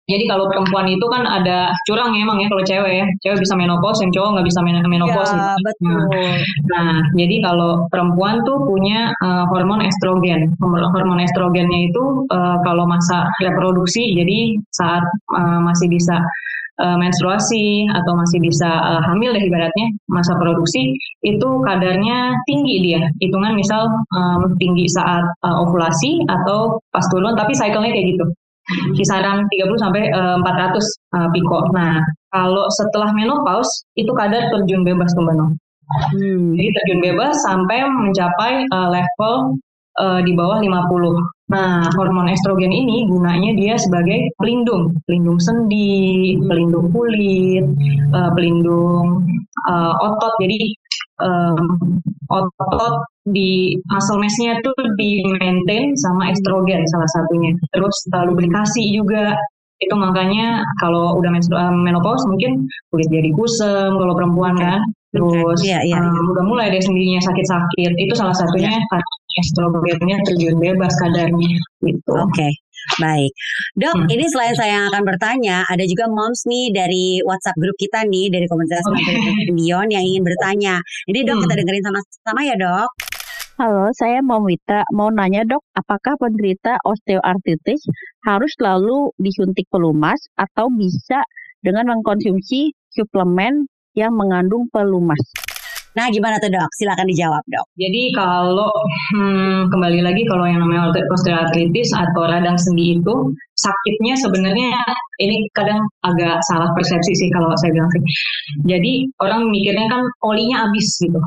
Jadi 0.09 0.23
kalau 0.25 0.49
perempuan 0.49 0.89
itu 0.89 1.05
kan 1.05 1.23
ada 1.29 1.69
curang 1.85 2.17
ya 2.17 2.25
emang 2.25 2.41
ya 2.41 2.47
kalau 2.49 2.63
cewek 2.65 2.93
ya. 2.97 3.05
Cewek 3.21 3.39
bisa 3.45 3.53
menopause, 3.53 4.01
yang 4.01 4.11
cowok 4.11 4.29
nggak 4.33 4.47
bisa 4.49 4.59
men- 4.65 4.89
menopause. 4.89 5.31
Ya, 5.31 5.53
gitu. 5.53 5.65
betul. 5.69 6.29
Nah, 6.73 6.93
jadi 7.13 7.35
kalau 7.45 7.71
perempuan 7.93 8.41
tuh 8.41 8.57
punya 8.65 9.13
uh, 9.21 9.45
hormon 9.53 9.85
estrogen. 9.85 10.49
Hormon 10.57 10.89
hormon 10.89 11.21
estrogennya 11.21 11.93
itu 11.93 12.03
uh, 12.33 12.57
kalau 12.65 12.89
masa 12.89 13.29
reproduksi, 13.39 14.17
jadi 14.17 14.57
saat 14.73 15.05
uh, 15.37 15.61
masih 15.61 15.87
bisa 15.93 16.17
uh, 16.81 16.97
menstruasi 16.97 17.85
atau 17.91 18.13
masih 18.17 18.39
bisa 18.41 18.69
uh, 18.69 19.01
hamil 19.11 19.35
deh 19.35 19.43
ibaratnya 19.45 19.87
masa 20.09 20.33
produksi 20.39 20.95
itu 21.21 21.49
kadarnya 21.67 22.33
tinggi 22.47 22.75
dia. 22.81 23.01
Hitungan 23.19 23.53
misal 23.53 23.91
um, 24.15 24.55
tinggi 24.57 24.87
saat 24.89 25.27
uh, 25.45 25.63
ovulasi 25.67 26.23
atau 26.25 26.79
pas 26.89 27.05
turun, 27.11 27.35
tapi 27.35 27.53
cycle-nya 27.53 27.93
kayak 27.93 28.17
gitu 28.17 28.25
kisaran 28.93 29.45
30 29.49 29.83
sampai 29.83 30.03
eh, 30.09 30.37
400 30.41 30.45
eh, 30.45 31.29
piko. 31.33 31.59
Nah, 31.73 32.01
kalau 32.29 32.65
setelah 32.73 33.09
menopause 33.13 33.85
itu 33.97 34.11
kadar 34.13 34.49
terjun 34.53 34.85
bebas 34.85 35.09
tuh 35.17 35.25
Mbak. 35.25 35.57
Hmm. 35.89 36.53
Jadi 36.53 36.69
terjun 36.69 37.01
bebas 37.01 37.33
sampai 37.49 37.81
mencapai 37.89 38.61
uh, 38.69 38.93
level 38.93 39.57
uh, 39.97 40.21
di 40.21 40.37
bawah 40.37 40.61
50. 40.61 40.69
Nah, 41.49 41.89
hormon 41.97 42.29
estrogen 42.29 42.69
ini 42.69 43.09
gunanya 43.09 43.57
dia 43.57 43.73
sebagai 43.73 44.29
pelindung, 44.37 44.93
pelindung 45.09 45.41
sendi, 45.41 46.37
pelindung 46.45 46.93
kulit, 46.93 47.65
uh, 48.13 48.29
pelindung 48.37 49.25
uh, 49.65 49.93
otot. 49.97 50.33
Jadi 50.45 50.77
um, 51.19 51.59
otot 52.29 53.05
di 53.29 53.77
muscle 53.89 54.17
mass-nya 54.17 54.57
tuh 54.65 54.75
di 54.97 55.21
maintain 55.37 55.93
sama 55.99 56.33
estrogen 56.33 56.81
salah 56.89 57.09
satunya. 57.13 57.51
Terus 57.75 57.95
uh, 58.15 58.23
lubrikasi 58.27 58.89
juga 58.93 59.35
itu 59.79 59.95
makanya 59.95 60.59
kalau 60.83 61.15
udah 61.15 61.31
menopause 61.71 62.27
mungkin 62.27 62.67
kulit 62.91 63.07
jadi 63.07 63.31
kusem 63.31 63.95
kalau 63.95 64.11
perempuan 64.11 64.59
kan 64.59 64.83
terus 65.09 65.63
iya, 65.65 65.79
iya, 65.81 65.97
um, 65.97 66.35
udah 66.35 66.43
mulai 66.45 66.69
deh 66.69 66.83
sendirinya 66.83 67.17
sakit-sakit 67.23 67.97
itu 67.97 68.13
salah 68.13 68.35
satunya 68.35 68.75
karena 68.75 69.13
estrogennya 69.41 70.17
terjun 70.27 70.59
bebas 70.59 70.93
kadarnya 71.01 71.49
gitu. 71.81 72.13
Oke. 72.13 72.29
Okay. 72.35 72.51
Baik, 72.97 73.31
dok. 73.77 73.93
Hmm. 73.93 74.07
Ini 74.09 74.25
selain 74.33 74.55
saya 74.57 74.81
yang 74.81 74.85
akan 74.89 75.03
bertanya, 75.05 75.61
ada 75.69 75.85
juga 75.85 76.09
moms 76.09 76.49
nih 76.49 76.73
dari 76.73 77.05
WhatsApp 77.21 77.59
grup 77.61 77.77
kita 77.77 78.01
nih 78.09 78.33
dari 78.33 78.49
komunitas 78.49 78.81
okay. 78.89 79.53
Bion 79.53 79.87
yang 79.93 80.01
ingin 80.01 80.25
bertanya. 80.25 80.81
Ini 81.05 81.21
dok 81.21 81.37
hmm. 81.37 81.43
kita 81.45 81.53
dengerin 81.61 81.83
sama-sama 81.85 82.41
ya 82.41 82.55
dok. 82.57 82.89
Halo, 83.59 83.91
saya 83.91 84.23
Mom 84.23 84.47
Wita. 84.47 84.87
Mau 84.95 85.11
nanya 85.11 85.43
dok, 85.43 85.59
apakah 85.75 86.15
penderita 86.15 86.79
osteoartritis 86.87 87.83
harus 88.23 88.55
selalu 88.55 89.11
disuntik 89.19 89.67
pelumas 89.67 90.15
atau 90.39 90.71
bisa 90.71 91.27
dengan 91.59 91.91
mengkonsumsi 91.91 92.71
suplemen 92.87 93.67
yang 93.99 94.15
mengandung 94.15 94.71
pelumas? 94.71 95.48
Nah, 95.97 96.05
gimana 96.13 96.37
tuh 96.37 96.53
dok? 96.53 96.69
Silakan 96.77 97.09
dijawab 97.09 97.43
dok. 97.49 97.65
Jadi 97.73 98.13
kalau 98.13 98.69
hmm, 99.15 99.73
kembali 99.73 99.99
lagi 100.05 100.21
kalau 100.29 100.45
yang 100.45 100.61
namanya 100.61 100.93
osteoartritis 100.93 101.89
atau 101.97 102.29
radang 102.29 102.57
sendi 102.61 103.01
itu 103.01 103.15
sakitnya 103.57 104.13
sebenarnya 104.21 104.69
ini 105.19 105.49
kadang 105.57 105.81
agak 106.05 106.39
salah 106.45 106.69
persepsi 106.77 107.13
sih 107.17 107.29
kalau 107.33 107.49
saya 107.57 107.73
bilang 107.73 107.89
sih. 107.89 108.03
Jadi 108.69 109.09
orang 109.19 109.49
mikirnya 109.49 109.89
kan 109.89 110.01
olinya 110.21 110.69
habis 110.69 110.87
gitu. 111.01 111.19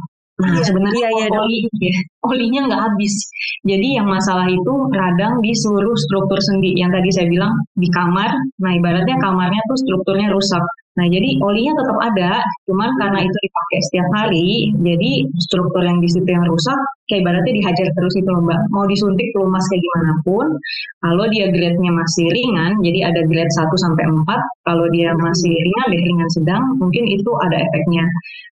Nah, 0.43 0.59
iya, 0.59 0.65
sebenarnya 0.65 1.07
iya, 1.13 1.29
iya, 1.29 1.39
oli, 1.39 1.61
ya, 1.79 1.95
olinya 2.27 2.61
nggak 2.67 2.83
habis. 2.83 3.15
Jadi 3.63 3.89
yang 4.01 4.09
masalah 4.09 4.49
itu 4.49 4.75
radang 4.91 5.39
di 5.45 5.53
seluruh 5.55 5.95
struktur 5.95 6.41
sendi. 6.43 6.75
Yang 6.75 6.99
tadi 6.99 7.09
saya 7.15 7.27
bilang 7.31 7.53
di 7.79 7.89
kamar. 7.93 8.31
Nah, 8.59 8.73
ibaratnya 8.75 9.17
kamarnya 9.23 9.63
tuh 9.71 9.79
strukturnya 9.87 10.33
rusak. 10.33 10.65
Nah, 10.93 11.09
jadi 11.09 11.41
olinya 11.41 11.73
tetap 11.73 11.99
ada, 12.05 12.33
cuman 12.69 12.91
karena 13.01 13.25
itu 13.25 13.37
dipakai 13.41 13.79
setiap 13.89 14.09
hari, 14.13 14.49
jadi 14.77 15.11
struktur 15.41 15.81
yang 15.89 16.05
di 16.05 16.09
situ 16.13 16.29
yang 16.29 16.45
rusak, 16.45 16.77
kayak 17.09 17.25
ibaratnya 17.25 17.53
dihajar 17.57 17.89
terus 17.97 18.13
itu 18.21 18.29
loh 18.29 18.45
Mbak. 18.45 18.61
Mau 18.77 18.85
disuntik 18.85 19.33
pelumas 19.33 19.65
kayak 19.73 19.81
gimana 19.81 20.13
pun, 20.21 20.47
kalau 21.01 21.25
dia 21.33 21.49
grade-nya 21.49 21.93
masih 21.97 22.27
ringan, 22.29 22.77
jadi 22.85 23.09
ada 23.09 23.21
grade 23.25 23.53
1 23.57 23.73
sampai 23.81 24.05
4, 24.05 24.41
kalau 24.69 24.87
dia 24.93 25.17
masih 25.17 25.53
ringan, 25.57 25.87
deh 25.97 26.03
ringan 26.05 26.31
sedang, 26.37 26.63
mungkin 26.77 27.09
itu 27.09 27.31
ada 27.41 27.57
efeknya. 27.57 28.05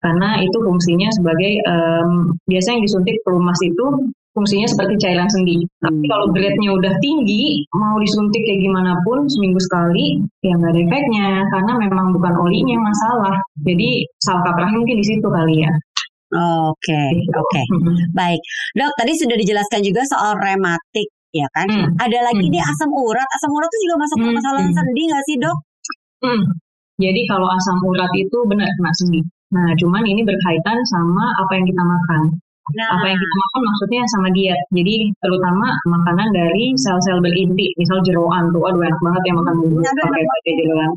Karena 0.04 0.28
itu 0.44 0.58
fungsinya 0.60 1.08
sebagai, 1.16 1.52
um, 1.64 2.36
biasanya 2.52 2.74
yang 2.76 2.84
disuntik 2.84 3.16
pelumas 3.24 3.56
itu 3.64 4.12
fungsinya 4.36 4.68
seperti 4.68 4.94
cairan 5.00 5.28
sendi. 5.32 5.64
Tapi 5.80 6.04
hmm. 6.04 6.12
kalau 6.12 6.26
grade-nya 6.28 6.70
udah 6.76 6.92
tinggi, 7.00 7.64
mau 7.72 7.96
disuntik 7.96 8.44
kayak 8.44 8.60
gimana 8.60 8.92
pun 9.08 9.24
seminggu 9.24 9.56
sekali, 9.64 10.20
ya 10.44 10.52
nggak 10.60 10.76
ada 10.76 10.80
efeknya 10.84 11.28
karena 11.48 11.72
memang 11.80 12.06
bukan 12.12 12.34
olinya 12.36 12.76
yang 12.76 12.84
masalah. 12.84 13.34
Jadi 13.64 14.04
salah 14.20 14.42
kaprahnya 14.44 14.76
mungkin 14.76 15.00
di 15.00 15.06
situ 15.08 15.26
kali 15.26 15.64
ya. 15.64 15.72
Oke, 16.36 16.92
okay, 16.92 17.12
oke. 17.32 17.48
Okay. 17.48 17.64
Baik. 18.12 18.40
Dok, 18.76 18.92
tadi 19.00 19.12
sudah 19.16 19.36
dijelaskan 19.40 19.80
juga 19.80 20.04
soal 20.04 20.36
rematik 20.36 21.08
ya 21.32 21.46
kan? 21.56 21.68
Hmm. 21.68 21.88
Ada 21.96 22.18
lagi 22.32 22.44
hmm. 22.44 22.52
nih 22.52 22.62
asam 22.62 22.90
urat. 22.92 23.28
Asam 23.40 23.50
urat 23.56 23.70
itu 23.72 23.78
juga 23.88 23.96
masuk 24.04 24.18
ke 24.20 24.28
hmm. 24.28 24.36
masalah 24.36 24.62
hmm. 24.66 24.74
sendi 24.74 25.02
nggak 25.08 25.24
sih, 25.24 25.36
Dok? 25.40 25.58
Hmm. 26.26 26.42
Jadi 26.96 27.20
kalau 27.28 27.48
asam 27.52 27.76
urat 27.84 28.12
itu 28.16 28.38
benar 28.48 28.68
kena 28.72 28.92
sendi. 28.96 29.20
Nah, 29.54 29.70
cuman 29.78 30.02
ini 30.02 30.26
berkaitan 30.26 30.78
sama 30.90 31.24
apa 31.38 31.52
yang 31.54 31.66
kita 31.68 31.82
makan. 31.84 32.22
Nah. 32.66 32.98
Apa 32.98 33.06
yang 33.06 33.18
kita 33.22 33.34
makan 33.38 33.60
maksudnya 33.62 34.02
sama 34.10 34.28
diet. 34.34 34.60
Jadi 34.74 34.94
terutama 35.22 35.70
makanan 35.86 36.34
dari 36.34 36.74
sel-sel 36.74 37.22
berinti, 37.22 37.70
misal 37.78 38.02
jeroan 38.02 38.50
tuh, 38.50 38.66
aduh 38.66 38.82
enak 38.82 38.98
banget 38.98 39.22
ya 39.22 39.34
makan 39.38 39.54
bumbu 39.62 39.78
pakai 39.86 40.22
pakai 40.26 40.52
jeroan. 40.58 40.90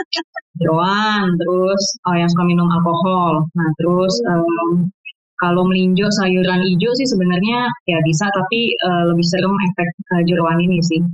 jeroan, 0.60 1.24
terus 1.36 1.82
oh, 2.08 2.16
yang 2.16 2.28
suka 2.32 2.44
minum 2.48 2.64
alkohol. 2.72 3.44
Nah 3.52 3.68
terus 3.76 4.14
um, 4.24 4.88
kalau 5.36 5.68
melinjo 5.68 6.08
sayuran 6.16 6.64
hijau 6.64 6.92
sih 6.96 7.08
sebenarnya 7.12 7.68
ya 7.84 7.98
bisa, 8.08 8.24
tapi 8.32 8.72
uh, 8.88 9.12
lebih 9.12 9.26
serem 9.28 9.52
efek 9.52 9.88
uh, 10.16 10.22
jeroan 10.24 10.64
ini 10.64 10.80
sih. 10.80 11.04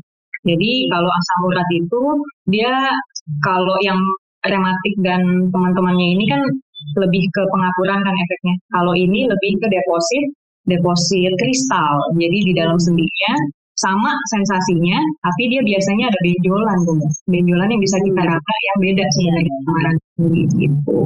Jadi 0.47 0.87
kalau 0.95 1.11
asam 1.11 1.41
urat 1.51 1.69
itu 1.75 2.03
dia 2.47 2.71
kalau 3.43 3.75
yang 3.83 3.99
rematik 4.47 4.95
dan 5.03 5.51
teman-temannya 5.51 6.15
ini 6.15 6.25
kan 6.31 6.43
lebih 6.99 7.25
ke 7.35 7.43
pengapuran 7.49 7.99
kan 8.03 8.15
efeknya. 8.15 8.55
Kalau 8.75 8.93
ini 8.95 9.27
lebih 9.27 9.53
ke 9.63 9.67
deposit, 9.69 10.25
deposit 10.69 11.33
kristal. 11.41 11.95
Jadi 12.15 12.39
di 12.49 12.53
dalam 12.55 12.79
sendinya 12.79 13.33
sama 13.79 14.11
sensasinya, 14.35 14.99
tapi 15.23 15.43
dia 15.55 15.63
biasanya 15.63 16.11
ada 16.11 16.19
benjolan 16.19 16.79
tuh, 16.83 16.99
benjolan 17.31 17.71
yang 17.71 17.83
bisa 17.83 17.97
kita 18.03 18.21
raba 18.27 18.55
yang 18.67 18.79
beda 18.83 19.05
sebenarnya 19.15 19.55
sama 19.63 19.91
sendi 20.19 20.43
gitu. 20.59 20.99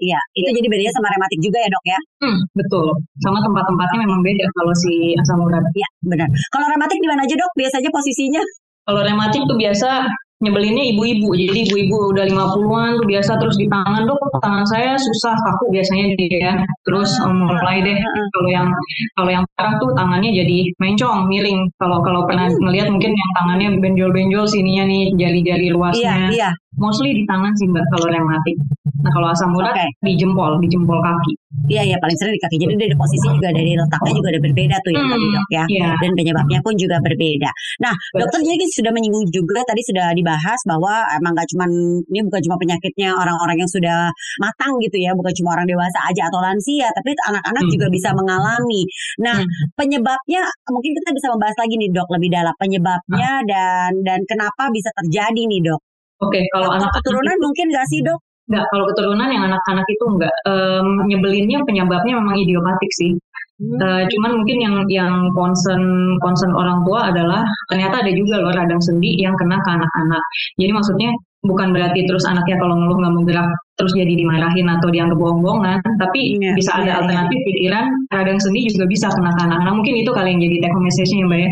Iya, 0.00 0.16
itu 0.32 0.48
jadi 0.56 0.66
bedanya 0.72 0.92
sama 0.96 1.12
rematik 1.12 1.38
juga 1.44 1.58
ya 1.60 1.68
dok 1.68 1.84
ya? 1.84 2.00
Hmm, 2.24 2.38
betul. 2.56 2.88
Sama 3.20 3.36
tempat-tempatnya 3.44 3.98
memang 4.08 4.24
beda 4.24 4.48
kalau 4.56 4.72
si 4.80 5.12
asam 5.12 5.44
urat. 5.44 5.60
Iya, 5.76 5.88
benar. 6.08 6.28
Kalau 6.56 6.66
rematik 6.72 6.98
di 7.04 7.08
mana 7.10 7.20
aja 7.28 7.36
dok? 7.36 7.52
Biasanya 7.52 7.90
posisinya? 7.92 8.42
Kalau 8.88 9.00
rematik 9.04 9.44
tuh 9.44 9.58
biasa 9.60 10.08
nyebelinnya 10.40 10.84
ibu-ibu. 10.96 11.28
Jadi 11.36 11.58
ibu-ibu 11.68 12.16
udah 12.16 12.24
50-an 12.28 12.90
tuh 13.00 13.06
biasa 13.06 13.32
terus 13.40 13.56
di 13.60 13.66
tangan 13.68 14.08
dok, 14.08 14.20
tangan 14.40 14.64
saya 14.66 14.96
susah 14.96 15.36
kaku 15.36 15.72
biasanya 15.72 16.04
dia. 16.16 16.52
Terus 16.88 17.10
um, 17.20 17.46
mulai 17.46 17.84
deh 17.84 17.96
kalau 18.36 18.48
yang 18.48 18.68
kalau 19.16 19.30
yang 19.30 19.44
parah 19.54 19.74
tuh 19.78 19.90
tangannya 19.92 20.30
jadi 20.32 20.58
mencong, 20.80 21.28
miring. 21.28 21.68
Kalau 21.76 22.00
kalau 22.00 22.24
pernah 22.24 22.48
ngelihat 22.48 22.88
mungkin 22.88 23.12
yang 23.12 23.30
tangannya 23.36 23.68
benjol-benjol 23.78 24.44
sininya 24.48 24.88
nih 24.88 25.12
jari-jari 25.20 25.68
luasnya. 25.70 26.32
Iya, 26.32 26.32
iya. 26.32 26.50
Mostly 26.78 27.12
di 27.12 27.24
tangan 27.26 27.52
sih 27.60 27.66
mbak 27.68 27.84
kalau 27.92 28.08
rematik. 28.08 28.56
Nah 29.00 29.10
kalau 29.16 29.28
asam 29.32 29.50
urat 29.56 29.74
okay. 29.74 29.88
di 30.04 30.12
jempol, 30.14 30.60
di 30.60 30.68
jempol 30.70 31.00
kaki. 31.02 31.32
Iya 31.66 31.82
iya 31.92 31.96
paling 31.98 32.14
sering 32.14 32.36
di 32.36 32.42
kaki. 32.46 32.56
Jadi 32.62 32.74
dari 32.78 32.94
posisi 32.94 33.26
juga 33.26 33.50
dari 33.50 33.74
letaknya 33.74 34.12
juga 34.14 34.28
ada 34.30 34.40
berbeda 34.40 34.76
tuh 34.86 34.90
ya 34.94 35.02
hmm, 35.02 35.10
tadi 35.10 35.26
dok 35.26 35.48
ya. 35.50 35.64
Yeah. 35.66 35.94
Dan 35.98 36.10
penyebabnya 36.14 36.58
pun 36.62 36.74
juga 36.78 36.96
berbeda. 37.02 37.50
Nah 37.82 37.94
dokter 38.14 38.40
jadi 38.46 38.64
sudah 38.70 38.92
menyinggung 38.94 39.26
juga 39.34 39.60
tadi 39.66 39.82
sudah 39.82 40.06
dibahas 40.14 40.29
bahwa 40.68 41.08
emang 41.16 41.32
gak 41.34 41.48
cuma 41.50 41.64
ini 42.10 42.20
bukan 42.26 42.40
cuma 42.44 42.56
penyakitnya 42.60 43.10
orang-orang 43.16 43.56
yang 43.64 43.70
sudah 43.70 43.98
matang 44.42 44.76
gitu 44.84 45.00
ya, 45.00 45.16
bukan 45.16 45.32
cuma 45.40 45.56
orang 45.56 45.66
dewasa 45.66 45.98
aja 46.10 46.28
atau 46.28 46.38
lansia, 46.44 46.88
tapi 46.92 47.16
anak-anak 47.30 47.64
hmm. 47.64 47.72
juga 47.72 47.86
bisa 47.88 48.08
mengalami. 48.12 48.82
Nah 49.24 49.38
hmm. 49.40 49.74
penyebabnya 49.74 50.42
mungkin 50.68 50.90
kita 50.94 51.08
bisa 51.16 51.26
membahas 51.32 51.56
lagi 51.56 51.74
nih 51.80 51.90
dok 51.90 52.08
lebih 52.12 52.28
dalam 52.30 52.54
penyebabnya 52.60 53.30
hmm. 53.40 53.46
dan 53.48 53.90
dan 54.04 54.20
kenapa 54.28 54.68
bisa 54.70 54.90
terjadi 55.00 55.42
nih 55.48 55.60
dok. 55.64 55.80
Oke, 56.20 56.36
okay, 56.36 56.44
kalau 56.52 56.68
anak 56.76 56.92
keturunan 57.00 57.36
mungkin 57.40 57.72
gak 57.72 57.88
sih 57.88 58.04
dok? 58.04 58.20
Enggak, 58.50 58.66
kalau 58.74 58.84
keturunan 58.90 59.30
yang 59.30 59.46
anak-anak 59.46 59.86
itu 59.86 60.04
enggak. 60.10 60.34
Um, 60.42 61.06
nyebelinnya 61.06 61.62
penyebabnya 61.62 62.18
memang 62.18 62.34
idiopatik 62.34 62.90
sih. 62.98 63.14
Hmm. 63.60 63.76
Uh, 63.76 64.02
cuman 64.08 64.40
mungkin 64.40 64.56
yang 64.56 64.76
yang 64.88 65.28
concern 65.36 66.16
concern 66.24 66.56
orang 66.56 66.80
tua 66.88 67.12
adalah 67.12 67.44
ternyata 67.68 68.00
ada 68.00 68.12
juga 68.16 68.40
loh 68.40 68.56
radang 68.56 68.80
sendi 68.80 69.20
yang 69.20 69.36
kena 69.36 69.60
ke 69.60 69.68
anak-anak. 69.68 70.22
Jadi 70.56 70.72
maksudnya 70.72 71.10
bukan 71.44 71.72
berarti 71.72 72.04
terus 72.04 72.24
anaknya 72.28 72.56
kalau 72.60 72.76
ngeluh 72.76 73.00
nggak 73.00 73.12
mau 73.16 73.24
gerak 73.24 73.48
terus 73.80 73.96
jadi 73.96 74.12
dimarahin 74.12 74.68
atau 74.68 74.92
dianggap 74.92 75.16
bohong-bohongan, 75.16 75.80
tapi 75.96 76.36
yeah, 76.36 76.52
bisa 76.52 76.68
ada 76.76 76.84
yeah, 76.84 76.88
iya. 76.88 77.00
alternatif 77.00 77.38
yeah. 77.40 77.48
pikiran 77.48 77.84
radang 78.12 78.38
sendi 78.40 78.60
juga 78.68 78.84
bisa 78.88 79.06
kena 79.12 79.32
ke 79.32 79.40
anak-anak. 79.48 79.72
Mungkin 79.76 79.94
itu 80.04 80.10
kali 80.12 80.28
yang 80.36 80.40
jadi 80.40 80.56
take 80.60 80.74
home 80.76 80.84
message-nya 80.84 81.20
ya 81.20 81.26
Mbak 81.28 81.40
ya. 81.40 81.50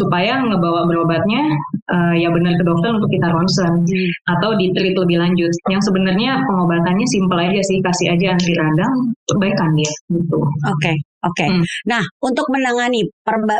Supaya 0.00 0.32
ngebawa 0.40 0.80
berobatnya 0.88 1.42
uh, 1.92 2.14
ya 2.16 2.28
benar 2.32 2.56
ke 2.56 2.64
dokter 2.64 2.90
untuk 2.96 3.12
kita 3.12 3.28
ronsen 3.28 3.72
hmm. 3.84 4.10
atau 4.36 4.50
ditreat 4.56 4.96
lebih 4.96 5.16
lanjut. 5.20 5.52
Yang 5.68 5.82
sebenarnya 5.88 6.44
pengobatannya 6.48 7.06
simpel 7.12 7.38
aja 7.40 7.60
sih, 7.60 7.80
kasih 7.80 8.06
aja 8.12 8.26
anti 8.36 8.52
radang, 8.56 8.94
perbaikan 9.28 9.72
dia 9.76 9.92
gitu. 10.12 10.40
Oke. 10.40 10.80
Okay. 10.80 10.96
Oke. 11.22 11.46
Okay. 11.46 11.48
Hmm. 11.54 11.62
Nah, 11.86 12.02
untuk 12.18 12.50
menangani 12.50 13.06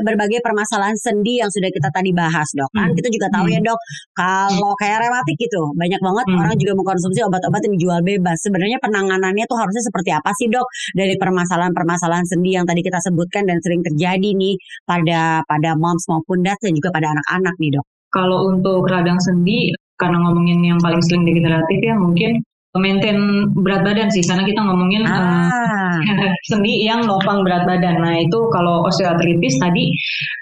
berbagai 0.03 0.43
permasalahan 0.43 0.99
sendi 0.99 1.39
yang 1.39 1.47
sudah 1.47 1.71
kita 1.71 1.95
tadi 1.95 2.11
bahas, 2.11 2.51
Dok. 2.59 2.71
Kan 2.75 2.91
hmm. 2.91 2.97
kita 2.99 3.09
juga 3.15 3.27
tahu 3.31 3.47
ya, 3.47 3.63
hmm. 3.63 3.67
ya, 3.67 3.71
Dok, 3.71 3.81
kalau 4.19 4.73
kayak 4.83 4.99
rematik 5.07 5.37
gitu, 5.39 5.63
banyak 5.79 6.01
banget 6.03 6.27
hmm. 6.27 6.41
orang 6.43 6.55
juga 6.59 6.73
mengkonsumsi 6.75 7.21
obat-obat 7.23 7.61
yang 7.63 7.75
dijual 7.79 8.01
bebas. 8.03 8.37
Sebenarnya 8.43 8.79
penanganannya 8.83 9.45
tuh 9.47 9.59
harusnya 9.63 9.83
seperti 9.87 10.11
apa 10.11 10.31
sih, 10.35 10.51
Dok? 10.51 10.67
Dari 10.99 11.15
permasalahan-permasalahan 11.15 12.27
sendi 12.27 12.51
yang 12.59 12.67
tadi 12.67 12.83
kita 12.83 12.99
sebutkan 12.99 13.47
dan 13.47 13.63
sering 13.63 13.87
terjadi 13.87 14.31
nih 14.35 14.59
pada 14.83 15.47
pada 15.47 15.79
moms 15.79 16.03
maupun 16.11 16.43
dad 16.43 16.59
dan 16.59 16.75
juga 16.75 16.91
pada 16.91 17.15
anak-anak 17.15 17.55
nih, 17.63 17.71
Dok. 17.79 17.87
Kalau 18.13 18.51
untuk 18.51 18.91
radang 18.91 19.23
sendi 19.23 19.71
karena 20.03 20.19
ngomongin 20.19 20.61
yang 20.67 20.79
paling 20.83 20.99
sering 21.07 21.23
degeneratif 21.23 21.79
ya 21.79 21.95
mungkin 21.95 22.43
maintain 22.73 23.17
berat 23.53 23.85
badan 23.85 24.09
sih 24.09 24.25
karena 24.25 24.49
kita 24.49 24.61
ngomongin 24.65 25.05
Ah. 25.05 25.53
uh, 25.53 26.33
sendi 26.49 26.89
yang 26.89 27.05
nopang 27.05 27.45
berat 27.45 27.69
badan. 27.69 28.01
Nah 28.01 28.17
itu 28.17 28.39
kalau 28.49 28.81
osteoartritis 28.89 29.61
tadi 29.61 29.93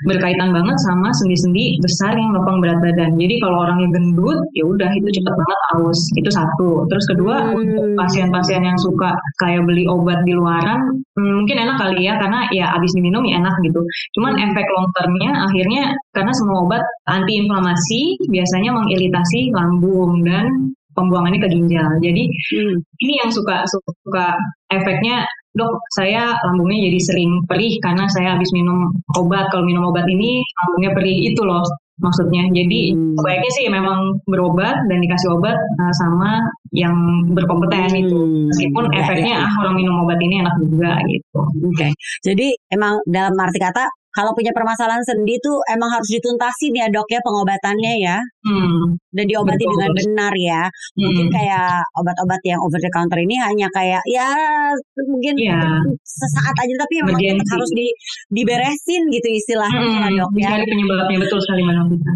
berkaitan 0.07 0.55
banget 0.55 0.79
sama 0.87 1.11
sendi-sendi 1.11 1.83
besar 1.83 2.15
yang 2.15 2.31
nopang 2.31 2.63
berat 2.63 2.79
badan. 2.79 3.19
Jadi 3.19 3.35
kalau 3.43 3.67
orangnya 3.67 3.91
gendut, 3.99 4.39
ya 4.55 4.63
udah 4.63 4.91
itu 4.95 5.09
cepet 5.11 5.35
banget 5.35 5.61
aus. 5.75 6.01
Itu 6.15 6.31
satu. 6.31 6.87
Terus 6.87 7.05
kedua 7.11 7.35
Hmm. 7.51 7.59
untuk 7.59 7.85
pasien-pasien 7.99 8.63
yang 8.63 8.79
suka 8.79 9.11
kayak 9.43 9.67
beli 9.67 9.91
obat 9.91 10.23
di 10.23 10.31
luaran, 10.31 11.03
hmm, 11.19 11.33
mungkin 11.43 11.57
enak 11.67 11.77
kali 11.83 12.07
ya 12.07 12.15
karena 12.21 12.47
ya 12.55 12.71
abis 12.79 12.95
diminum 12.95 13.27
ya 13.27 13.43
enak 13.43 13.59
gitu. 13.67 13.83
Cuman 14.15 14.39
Hmm. 14.39 14.45
efek 14.55 14.67
long 14.71 14.87
termnya 14.95 15.31
akhirnya 15.51 15.83
karena 16.15 16.31
semua 16.31 16.63
obat 16.63 16.83
antiinflamasi 17.11 18.23
biasanya 18.31 18.71
mengiritasi 18.71 19.51
lambung 19.51 20.23
dan 20.23 20.47
pembuangannya 21.00 21.40
ke 21.40 21.49
ginjal. 21.49 21.88
Jadi 21.99 22.23
Hmm. 22.28 22.76
ini 23.00 23.12
yang 23.25 23.30
suka 23.33 23.64
suka 23.64 24.37
efeknya 24.69 25.25
dok 25.50 25.83
saya 25.99 26.30
lambungnya 26.47 26.87
jadi 26.87 26.99
sering 27.02 27.30
perih 27.50 27.75
karena 27.83 28.07
saya 28.07 28.38
habis 28.38 28.54
minum 28.54 28.87
obat 29.19 29.50
kalau 29.50 29.66
minum 29.66 29.90
obat 29.90 30.07
ini 30.07 30.47
lambungnya 30.62 30.95
perih 30.95 31.26
itu 31.26 31.42
loh 31.42 31.66
maksudnya 32.00 32.47
jadi 32.54 32.95
Hmm. 32.95 33.12
sebaiknya 33.19 33.50
sih 33.59 33.66
memang 33.69 33.99
berobat 34.25 34.73
dan 34.88 34.99
dikasih 35.02 35.37
obat 35.37 35.52
uh, 35.52 35.92
sama 35.99 36.38
yang 36.71 36.95
berkompeten 37.35 37.92
itu 37.92 38.14
Hmm. 38.14 38.47
meskipun 38.47 38.85
Ya, 38.88 38.99
efeknya 39.02 39.35
ya. 39.37 39.45
ah 39.45 39.52
orang 39.66 39.75
minum 39.76 39.95
obat 40.07 40.16
ini 40.23 40.38
enak 40.38 40.54
juga 40.62 40.97
gitu 41.11 41.38
Oke. 41.66 41.88
Jadi 42.25 42.47
emang 42.71 43.02
dalam 43.04 43.35
arti 43.37 43.59
kata 43.59 43.85
kalau 44.11 44.35
punya 44.35 44.50
permasalahan 44.50 45.02
sendi 45.02 45.38
tuh 45.38 45.59
emang 45.69 45.90
harus 45.90 46.09
dituntasin 46.11 46.73
ya 46.75 46.87
dok 46.88 47.07
ya 47.09 47.21
pengobatannya 47.21 47.93
ya 48.00 48.19
hmm. 48.43 48.99
dan 49.14 49.25
diobati 49.26 49.62
Betul. 49.62 49.73
dengan 49.76 49.90
benar 49.97 50.33
ya. 50.35 50.62
Mungkin 50.97 51.26
Hmm. 51.29 51.35
kayak 51.35 51.83
obat-obat 51.95 52.40
yang 52.43 52.59
over 52.61 52.79
the 52.79 52.90
counter 52.90 53.19
ini 53.19 53.37
hanya 53.37 53.67
kayak 53.71 54.02
ya 54.07 54.29
mungkin 55.07 55.35
Iya. 55.37 55.61
sesaat 56.02 56.55
aja 56.59 56.75
tapi 56.79 56.95
memang 57.00 57.17
tetap 57.17 57.31
Emergency. 57.38 57.52
harus 57.55 57.71
di, 57.73 57.87
diberesin 58.31 59.02
gitu 59.11 59.29
istilahnya 59.31 59.81
ya 59.81 60.07
Hmm, 60.07 60.19
dok 60.19 60.31
ya. 60.37 60.50
penyebabnya 60.61 61.19
betul 61.21 61.38
sekali. 61.40 61.62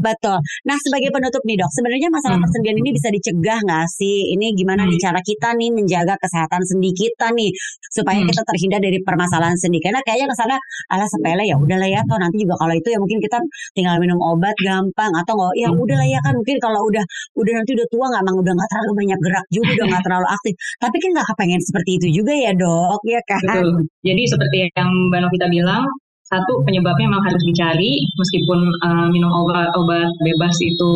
Betul. 0.00 0.36
Nah 0.64 0.76
sebagai 0.80 1.10
penutup 1.10 1.42
nih 1.44 1.56
dok, 1.58 1.70
sebenarnya 1.72 2.08
masalah 2.10 2.36
Hmm. 2.36 2.44
persendian 2.46 2.76
ini 2.78 2.90
bisa 2.92 3.08
dicegah 3.08 3.58
nggak 3.60 3.86
sih? 3.90 4.34
Ini 4.34 4.46
gimana 4.54 4.82
Hmm. 4.84 4.90
nih 4.92 4.98
cara 5.00 5.20
kita 5.20 5.48
nih 5.54 5.70
menjaga 5.70 6.14
kesehatan 6.18 6.62
sendi 6.64 6.90
kita 6.92 7.30
nih 7.32 7.50
supaya 7.90 8.18
Hmm. 8.20 8.28
kita 8.28 8.42
terhindar 8.44 8.80
dari 8.82 8.98
permasalahan 9.00 9.56
sendi? 9.56 9.78
Karena 9.78 10.00
kayaknya 10.02 10.26
ke 10.30 10.36
sana 10.36 10.56
ala 10.90 11.06
sepele 11.06 11.44
ya 11.44 11.56
udahlah 11.84 12.00
ya, 12.00 12.08
toh 12.08 12.18
nanti 12.20 12.36
juga 12.40 12.54
kalau 12.56 12.74
itu 12.74 12.88
ya 12.88 12.98
mungkin 12.98 13.18
kita 13.20 13.38
tinggal 13.76 13.94
minum 14.00 14.18
obat 14.24 14.56
gampang 14.64 15.12
atau 15.12 15.32
nggak 15.36 15.52
ya 15.60 15.68
udahlah 15.68 16.08
ya 16.08 16.20
kan 16.24 16.32
mungkin 16.32 16.56
kalau 16.56 16.80
udah 16.88 17.04
udah 17.36 17.52
nanti 17.60 17.70
udah 17.76 17.86
tua 17.92 18.04
nggak 18.08 18.22
emang 18.24 18.36
udah 18.40 18.52
nggak 18.56 18.70
terlalu 18.72 18.92
banyak 19.04 19.18
gerak 19.20 19.44
juga 19.52 19.70
udah 19.76 19.86
nggak 19.92 20.04
terlalu 20.04 20.28
aktif. 20.32 20.54
Tapi 20.80 20.96
kan 20.96 21.10
nggak 21.12 21.26
kepengen 21.34 21.60
seperti 21.60 21.90
itu 22.00 22.06
juga 22.22 22.32
ya 22.32 22.52
dok, 22.56 23.00
ya 23.04 23.20
kan? 23.28 23.42
Betul. 23.44 23.68
Jadi 24.00 24.22
seperti 24.24 24.56
yang 24.72 24.90
Mbak 25.12 25.20
Novita 25.28 25.46
bilang, 25.52 25.84
satu 26.24 26.64
penyebabnya 26.64 27.04
memang 27.04 27.24
harus 27.28 27.42
dicari 27.44 28.00
meskipun 28.16 28.64
uh, 28.80 29.06
minum 29.12 29.28
obat-obat 29.28 30.08
bebas 30.24 30.56
itu 30.64 30.92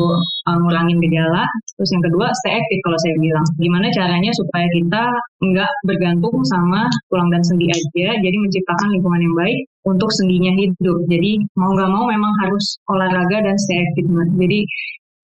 uh, 0.49 0.57
ngurangin 0.57 0.99
gejala. 1.05 1.45
Terus 1.77 1.91
yang 1.93 2.05
kedua 2.09 2.27
stay 2.41 2.57
aktif 2.57 2.79
kalau 2.81 2.99
saya 3.05 3.15
bilang. 3.21 3.47
Gimana 3.61 3.87
caranya 3.93 4.33
supaya 4.33 4.67
kita 4.73 5.03
nggak 5.45 5.73
bergantung 5.85 6.37
sama 6.49 6.89
tulang 7.13 7.29
dan 7.29 7.45
sendi 7.45 7.69
aja, 7.69 8.09
jadi 8.19 8.37
menciptakan 8.41 8.89
lingkungan 8.97 9.21
yang 9.21 9.37
baik 9.37 9.59
untuk 9.85 10.11
sendinya 10.17 10.53
hidup. 10.57 10.99
Jadi 11.13 11.45
mau 11.61 11.77
nggak 11.77 11.91
mau 11.93 12.05
memang 12.09 12.33
harus 12.45 12.65
olahraga 12.89 13.45
dan 13.45 13.57
stay. 13.61 13.85
Mbak. 13.99 14.29
Jadi 14.41 14.61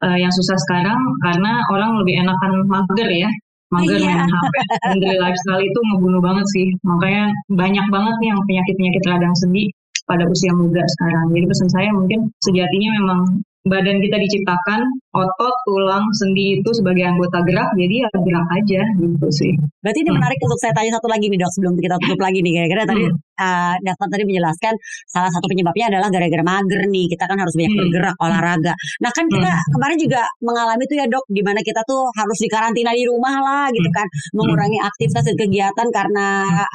uh, 0.05 0.19
yang 0.21 0.33
susah 0.37 0.57
sekarang 0.69 1.01
karena 1.25 1.65
orang 1.73 1.97
lebih 2.05 2.21
enakan 2.21 2.53
mager 2.69 3.09
ya 3.09 3.31
mager 3.73 3.99
Iya. 3.99 4.07
main 4.07 4.29
HP. 4.31 4.55
Menteri 4.95 5.17
lifestyle 5.19 5.63
itu 5.67 5.79
ngebunuh 5.91 6.23
banget 6.23 6.47
sih. 6.55 6.67
Makanya 6.87 7.25
banyak 7.51 7.87
banget 7.91 8.15
nih 8.23 8.29
yang 8.31 8.41
penyakit-penyakit 8.47 9.03
radang 9.11 9.35
sendi 9.43 9.65
pada 10.05 10.25
usia 10.29 10.53
muda 10.53 10.85
sekarang. 10.85 11.33
Jadi 11.33 11.45
pesan 11.49 11.71
saya 11.73 11.91
mungkin 11.93 12.21
sejatinya 12.41 12.91
memang 13.01 13.21
badan 13.64 13.97
kita 13.97 14.16
diciptakan 14.21 14.80
otot, 15.14 15.55
tulang, 15.64 16.05
sendi 16.20 16.61
itu 16.61 16.70
sebagai 16.74 17.07
anggota 17.07 17.40
gerak, 17.48 17.72
jadi 17.79 18.05
ya 18.05 18.09
gerak 18.12 18.48
aja 18.61 18.81
gitu 19.00 19.29
sih. 19.33 19.53
Berarti 19.81 19.98
ini 20.05 20.11
Hmm. 20.12 20.18
menarik 20.20 20.38
untuk 20.44 20.59
saya 20.61 20.72
tanya 20.77 20.90
satu 21.00 21.09
lagi 21.09 21.33
nih 21.33 21.38
dok 21.40 21.53
sebelum 21.57 21.72
kita 21.81 21.96
tutup 22.03 22.20
lagi 22.20 22.38
nih 22.44 22.53
tadi 22.85 23.05
Hmm. 23.09 23.16
uh, 23.40 23.74
dokter 23.81 24.09
tadi 24.11 24.22
menjelaskan 24.29 24.74
salah 25.09 25.31
satu 25.33 25.46
penyebabnya 25.48 25.87
adalah 25.92 26.09
gara-gara 26.12 26.44
mager 26.44 26.83
nih 26.92 27.07
kita 27.09 27.24
kan 27.24 27.37
harus 27.40 27.55
banyak 27.57 27.72
Hmm. 27.72 27.81
bergerak 27.88 28.16
olahraga. 28.20 28.72
Nah 29.00 29.11
kan 29.16 29.24
kita 29.33 29.50
kemarin 29.72 29.98
juga 30.00 30.20
mengalami 30.44 30.83
tuh 30.85 30.96
ya 31.00 31.07
dok 31.09 31.24
di 31.33 31.42
mana 31.44 31.61
kita 31.64 31.81
tuh 31.88 32.03
harus 32.14 32.38
dikarantina 32.44 32.90
di 32.92 33.05
rumah 33.09 33.35
lah 33.40 33.66
gitu 33.72 33.88
Hmm. 33.88 33.96
kan 33.96 34.07
mengurangi 34.37 34.79
aktivitas 34.83 35.24
dan 35.24 35.37
kegiatan 35.40 35.87
karena 35.88 36.27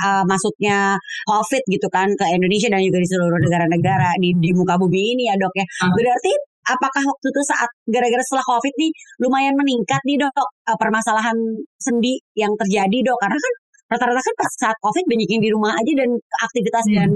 uh, 0.05 0.23
masuknya 0.25 0.97
COVID 1.29 1.63
gitu 1.69 1.87
kan 1.93 2.09
ke 2.17 2.25
Indonesia 2.33 2.71
dan 2.73 2.81
juga 2.81 2.97
di 2.97 3.07
seluruh 3.09 3.39
negara-negara 3.45 4.17
di, 4.17 4.33
di 4.41 4.49
muka 4.57 4.73
bumi 4.81 5.13
ini 5.13 5.23
ya 5.29 5.35
dok 5.37 5.53
ya. 5.53 5.65
Hmm. 5.85 5.93
Berarti 5.93 6.33
apakah 6.69 7.03
waktu 7.03 7.27
itu 7.33 7.41
saat 7.45 7.69
gara-gara 7.89 8.23
setelah 8.23 8.45
COVID 8.45 8.73
nih 8.77 8.91
lumayan 9.25 9.55
meningkat 9.57 10.01
nih 10.05 10.17
dok 10.21 10.33
uh, 10.35 10.77
permasalahan 10.77 11.35
sendi 11.81 12.21
yang 12.37 12.53
terjadi 12.55 13.09
dok 13.09 13.17
karena 13.21 13.37
kan 13.37 13.53
rata-rata 13.89 14.21
kan 14.21 14.35
pas 14.37 14.51
saat 14.61 14.77
COVID 14.85 15.05
banyak 15.09 15.29
yang 15.33 15.41
di 15.41 15.49
rumah 15.49 15.73
aja 15.73 15.91
dan 15.97 16.09
aktivitas 16.45 16.85
Hmm. 16.89 16.95
dan 16.95 17.09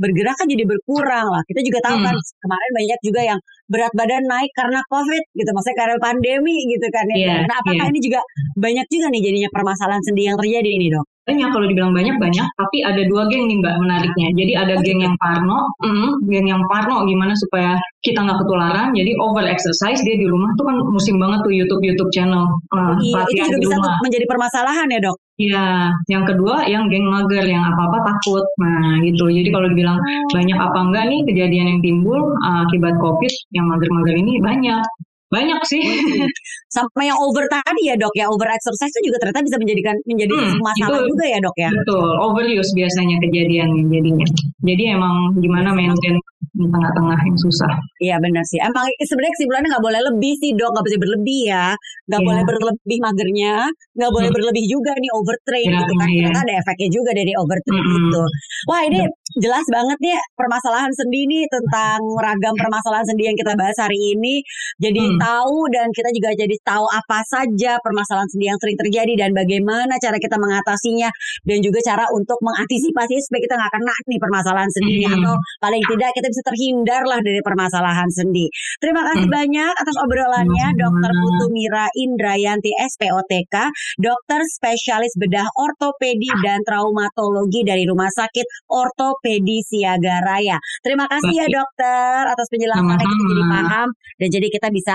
bergerak 0.00 0.32
kan 0.32 0.48
jadi 0.48 0.64
berkurang 0.64 1.26
lah. 1.28 1.42
Kita 1.44 1.60
juga 1.60 1.78
tahu 1.84 1.96
Hmm. 2.00 2.06
kan 2.08 2.16
kemarin 2.16 2.70
banyak 2.72 2.98
juga 3.04 3.20
yang 3.20 3.38
berat 3.68 3.92
badan 3.92 4.24
naik 4.24 4.48
karena 4.56 4.80
COVID 4.88 5.22
gitu, 5.36 5.50
maksudnya 5.52 5.76
karena 5.76 5.96
pandemi 6.00 6.56
gitu 6.72 6.86
kan 6.88 7.04
ya. 7.12 7.16
Iya, 7.20 7.34
Nah 7.44 7.56
apakah 7.60 7.84
iya. 7.84 7.92
ini 7.92 8.00
juga 8.00 8.20
banyak 8.56 8.86
juga 8.88 9.06
nih 9.12 9.20
jadinya 9.28 9.50
permasalahan 9.52 10.02
sendi 10.06 10.22
yang 10.24 10.36
terjadi 10.40 10.70
ini 10.72 10.86
dok? 10.88 11.04
Banyak 11.30 11.48
kalau 11.54 11.66
dibilang 11.70 11.92
banyak 11.94 12.16
banyak, 12.18 12.46
tapi 12.58 12.78
ada 12.82 13.02
dua 13.06 13.22
geng 13.30 13.46
nih 13.46 13.56
mbak 13.62 13.74
menariknya. 13.78 14.28
Jadi 14.34 14.52
ada 14.58 14.74
Oh, 14.74 14.82
geng 14.82 15.00
yang 15.02 15.14
parno, 15.20 15.58
mm, 15.84 16.10
geng 16.26 16.46
yang 16.48 16.62
parno 16.66 17.06
gimana 17.06 17.32
supaya 17.38 17.78
kita 18.02 18.18
nggak 18.24 18.38
ketularan. 18.42 18.88
Jadi 18.96 19.12
over 19.20 19.44
exercise 19.46 20.00
dia 20.02 20.16
di 20.16 20.26
rumah 20.26 20.50
tuh 20.56 20.64
kan 20.66 20.76
musim 20.88 21.16
banget 21.20 21.38
tuh 21.46 21.52
YouTube 21.52 21.82
YouTube 21.84 22.10
channel 22.10 22.48
uh, 22.72 22.94
Iya, 22.98 22.98
itu 22.98 23.14
latihan 23.14 23.48
juga 23.52 23.60
bisa 23.62 23.76
rumah. 23.78 23.96
menjadi 24.02 24.24
permasalahan 24.26 24.86
ya 24.90 25.00
dok. 25.04 25.16
Iya, 25.40 25.66
yang 26.12 26.24
kedua 26.28 26.68
yang 26.68 26.84
geng 26.92 27.06
mager 27.08 27.44
yang 27.48 27.64
apa-apa 27.64 27.98
takut. 28.04 28.44
Nah, 28.60 29.00
gitu. 29.00 29.24
Jadi 29.32 29.48
kalau 29.48 29.66
dibilang 29.72 29.96
banyak 30.28 30.58
apa 30.58 30.78
enggak 30.84 31.04
nih 31.08 31.20
kejadian 31.28 31.66
yang 31.76 31.80
timbul 31.80 32.20
uh, 32.44 32.68
akibat 32.68 32.92
Covid 33.00 33.32
yang 33.56 33.64
mager-mager 33.70 34.16
ini 34.20 34.36
banyak. 34.40 34.82
Banyak 35.30 35.60
sih. 35.64 35.78
Sama 36.74 37.02
yang 37.02 37.18
over 37.18 37.46
tadi 37.46 37.82
ya 37.86 37.94
dok 37.94 38.14
ya, 38.14 38.26
over 38.26 38.46
exercise 38.46 38.90
itu 38.92 39.10
juga 39.10 39.22
ternyata 39.22 39.42
bisa 39.42 39.56
menjadikan 39.56 39.94
menjadi 40.04 40.34
Hmm, 40.34 40.58
masalah 40.58 40.98
itu- 41.02 41.08
juga 41.10 41.24
ya 41.26 41.38
dok 41.38 41.56
ya. 41.56 41.70
Betul, 41.72 42.08
overuse 42.20 42.70
biasanya 42.74 43.16
kejadiannya 43.20 43.82
jadinya. 43.88 44.26
Jadi 44.60 44.82
emang 44.90 45.14
gimana 45.36 45.70
maintain 45.70 46.14
di 46.50 46.66
tengah-tengah 46.66 47.18
yang 47.20 47.38
susah. 47.38 47.72
Iya 47.98 48.16
benar 48.18 48.42
sih. 48.44 48.58
Emang 48.58 48.84
sebenarnya 48.98 49.32
kesimpulannya 49.34 49.68
nggak 49.70 49.84
boleh 49.84 50.00
lebih 50.10 50.32
sih 50.36 50.50
dok, 50.52 50.70
nggak 50.72 50.84
boleh 50.84 50.98
berlebih 50.98 51.40
ya, 51.46 51.66
nggak 52.10 52.20
Iya. 52.20 52.28
boleh 52.28 52.42
berlebih 52.44 52.98
magernya, 53.00 53.54
nggak 53.94 54.10
boleh 54.10 54.28
Hmm. 54.28 54.36
berlebih 54.36 54.64
juga 54.66 54.92
nih 54.94 55.10
overtrain 55.14 55.68
Iya, 55.70 55.78
gitu 55.78 55.92
kan. 55.94 56.08
iya. 56.08 56.18
Ternyata 56.26 56.40
ada 56.42 56.54
efeknya 56.58 56.88
juga 56.90 57.10
dari 57.14 57.32
overtrain 57.34 57.82
Mm-mm. 57.82 57.98
itu. 58.10 58.22
Wah 58.66 58.80
ini 58.82 59.00
jelas 59.38 59.66
banget 59.70 59.98
nih 60.00 60.16
permasalahan 60.34 60.90
sendi 60.90 61.20
nih 61.24 61.44
tentang 61.46 62.00
ragam 62.18 62.54
permasalahan 62.56 63.06
sendi 63.06 63.22
yang 63.26 63.36
kita 63.38 63.52
bahas 63.54 63.78
hari 63.78 63.98
ini. 64.14 64.42
Jadi 64.78 65.02
Hmm. 65.06 65.18
Tahu 65.20 65.56
dan 65.70 65.86
kita 65.92 66.08
juga 66.16 66.30
jadi 66.32 66.56
tahu 66.64 66.86
apa 66.88 67.18
saja 67.28 67.76
permasalahan 67.84 68.28
sendi 68.32 68.46
yang 68.48 68.58
sering 68.58 68.78
terjadi 68.80 69.12
dan 69.20 69.30
bagaimana 69.36 69.94
cara 70.00 70.16
kita 70.16 70.36
mengatasinya 70.40 71.08
dan 71.44 71.58
juga 71.60 71.78
cara 71.84 72.04
untuk 72.16 72.40
mengantisipasi 72.40 73.14
supaya 73.20 73.40
kita 73.44 73.54
nggak 73.60 73.72
kena 73.76 73.94
nih 74.08 74.20
permasalahan 74.20 74.70
sendi 74.72 75.02
Hmm. 75.04 75.16
atau 75.20 75.34
paling 75.60 75.82
tidak 75.86 76.10
kita 76.16 76.26
bisa 76.28 76.42
terhindar 76.44 77.02
lah 77.06 77.20
dari 77.20 77.40
permasalahan 77.40 78.08
sendi. 78.12 78.46
Terima 78.80 79.02
kasih 79.06 79.26
Hmm. 79.28 79.36
banyak 79.38 79.72
atas 79.76 79.96
obrolannya 80.00 80.66
Sama-sama. 80.72 80.78
Dr. 80.80 81.12
Putu 81.20 81.46
Mira 81.52 81.86
Indrayanti 81.94 82.72
SPOTK, 82.76 83.54
dokter 84.00 84.40
spesialis 84.48 85.12
bedah 85.16 85.46
ortopedi 85.56 86.28
dan 86.40 86.60
traumatologi 86.64 87.60
dari 87.62 87.84
Rumah 87.84 88.08
Sakit 88.08 88.46
Ortopedi 88.70 89.60
Siaga 89.62 90.24
Raya. 90.24 90.56
Terima 90.80 91.04
kasih 91.06 91.32
ya 91.34 91.46
dokter 91.48 92.20
atas 92.26 92.46
penjelasannya 92.48 92.96
kita 92.98 93.24
jadi 93.30 93.44
paham 93.46 93.88
dan 94.18 94.28
jadi 94.30 94.46
kita 94.50 94.68
bisa 94.70 94.94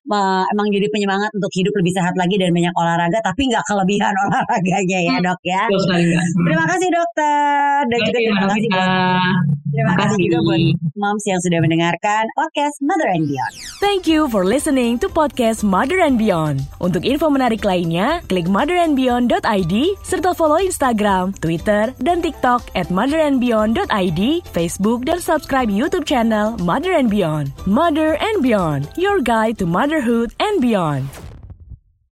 me- 0.05 0.45
emang 0.51 0.67
jadi 0.69 0.87
penyemangat 0.89 1.31
untuk 1.33 1.51
hidup 1.53 1.73
lebih 1.77 1.93
sehat 1.93 2.13
lagi 2.15 2.35
dan 2.37 2.51
banyak 2.51 2.73
olahraga 2.73 3.19
tapi 3.21 3.47
nggak 3.47 3.63
kelebihan 3.65 4.13
olahraganya 4.27 4.99
ya 5.01 5.15
dok 5.21 5.39
ya. 5.43 5.63
Terima 5.69 6.65
kasih 6.67 6.89
dokter 6.89 7.75
dan 7.87 7.99
juga 8.05 8.17
Terima 8.21 8.45
kasih 8.47 8.67
buat. 8.69 9.61
Terima 9.71 9.93
kasih 9.95 10.17
juga 10.27 10.39
buat 10.43 10.61
moms 10.99 11.23
yang 11.23 11.39
sudah 11.39 11.59
mendengarkan 11.63 12.27
podcast 12.35 12.75
Mother 12.83 13.07
and 13.07 13.23
Beyond. 13.31 13.53
Thank 13.79 14.03
you 14.03 14.27
for 14.27 14.43
listening 14.43 14.99
to 14.99 15.07
podcast 15.07 15.63
Mother 15.63 16.03
and 16.03 16.19
Beyond. 16.19 16.67
Untuk 16.83 17.07
info 17.07 17.31
menarik 17.31 17.63
lainnya, 17.63 18.19
klik 18.27 18.51
motherandbeyond.id 18.51 19.73
serta 20.03 20.35
follow 20.35 20.59
Instagram, 20.59 21.31
Twitter, 21.39 21.95
dan 22.03 22.19
TikTok 22.19 22.67
at 22.75 22.91
motherandbeyond.id, 22.91 24.21
Facebook, 24.51 25.07
dan 25.07 25.23
subscribe 25.23 25.71
YouTube 25.71 26.03
channel 26.03 26.59
Mother 26.59 26.91
and 26.91 27.07
Beyond. 27.07 27.55
Mother 27.63 28.19
and 28.19 28.43
Beyond, 28.43 28.91
your 28.99 29.23
guide 29.23 29.55
to 29.55 29.65
motherhood 29.91 30.33
and 30.39 30.61
beyond. 30.61 31.30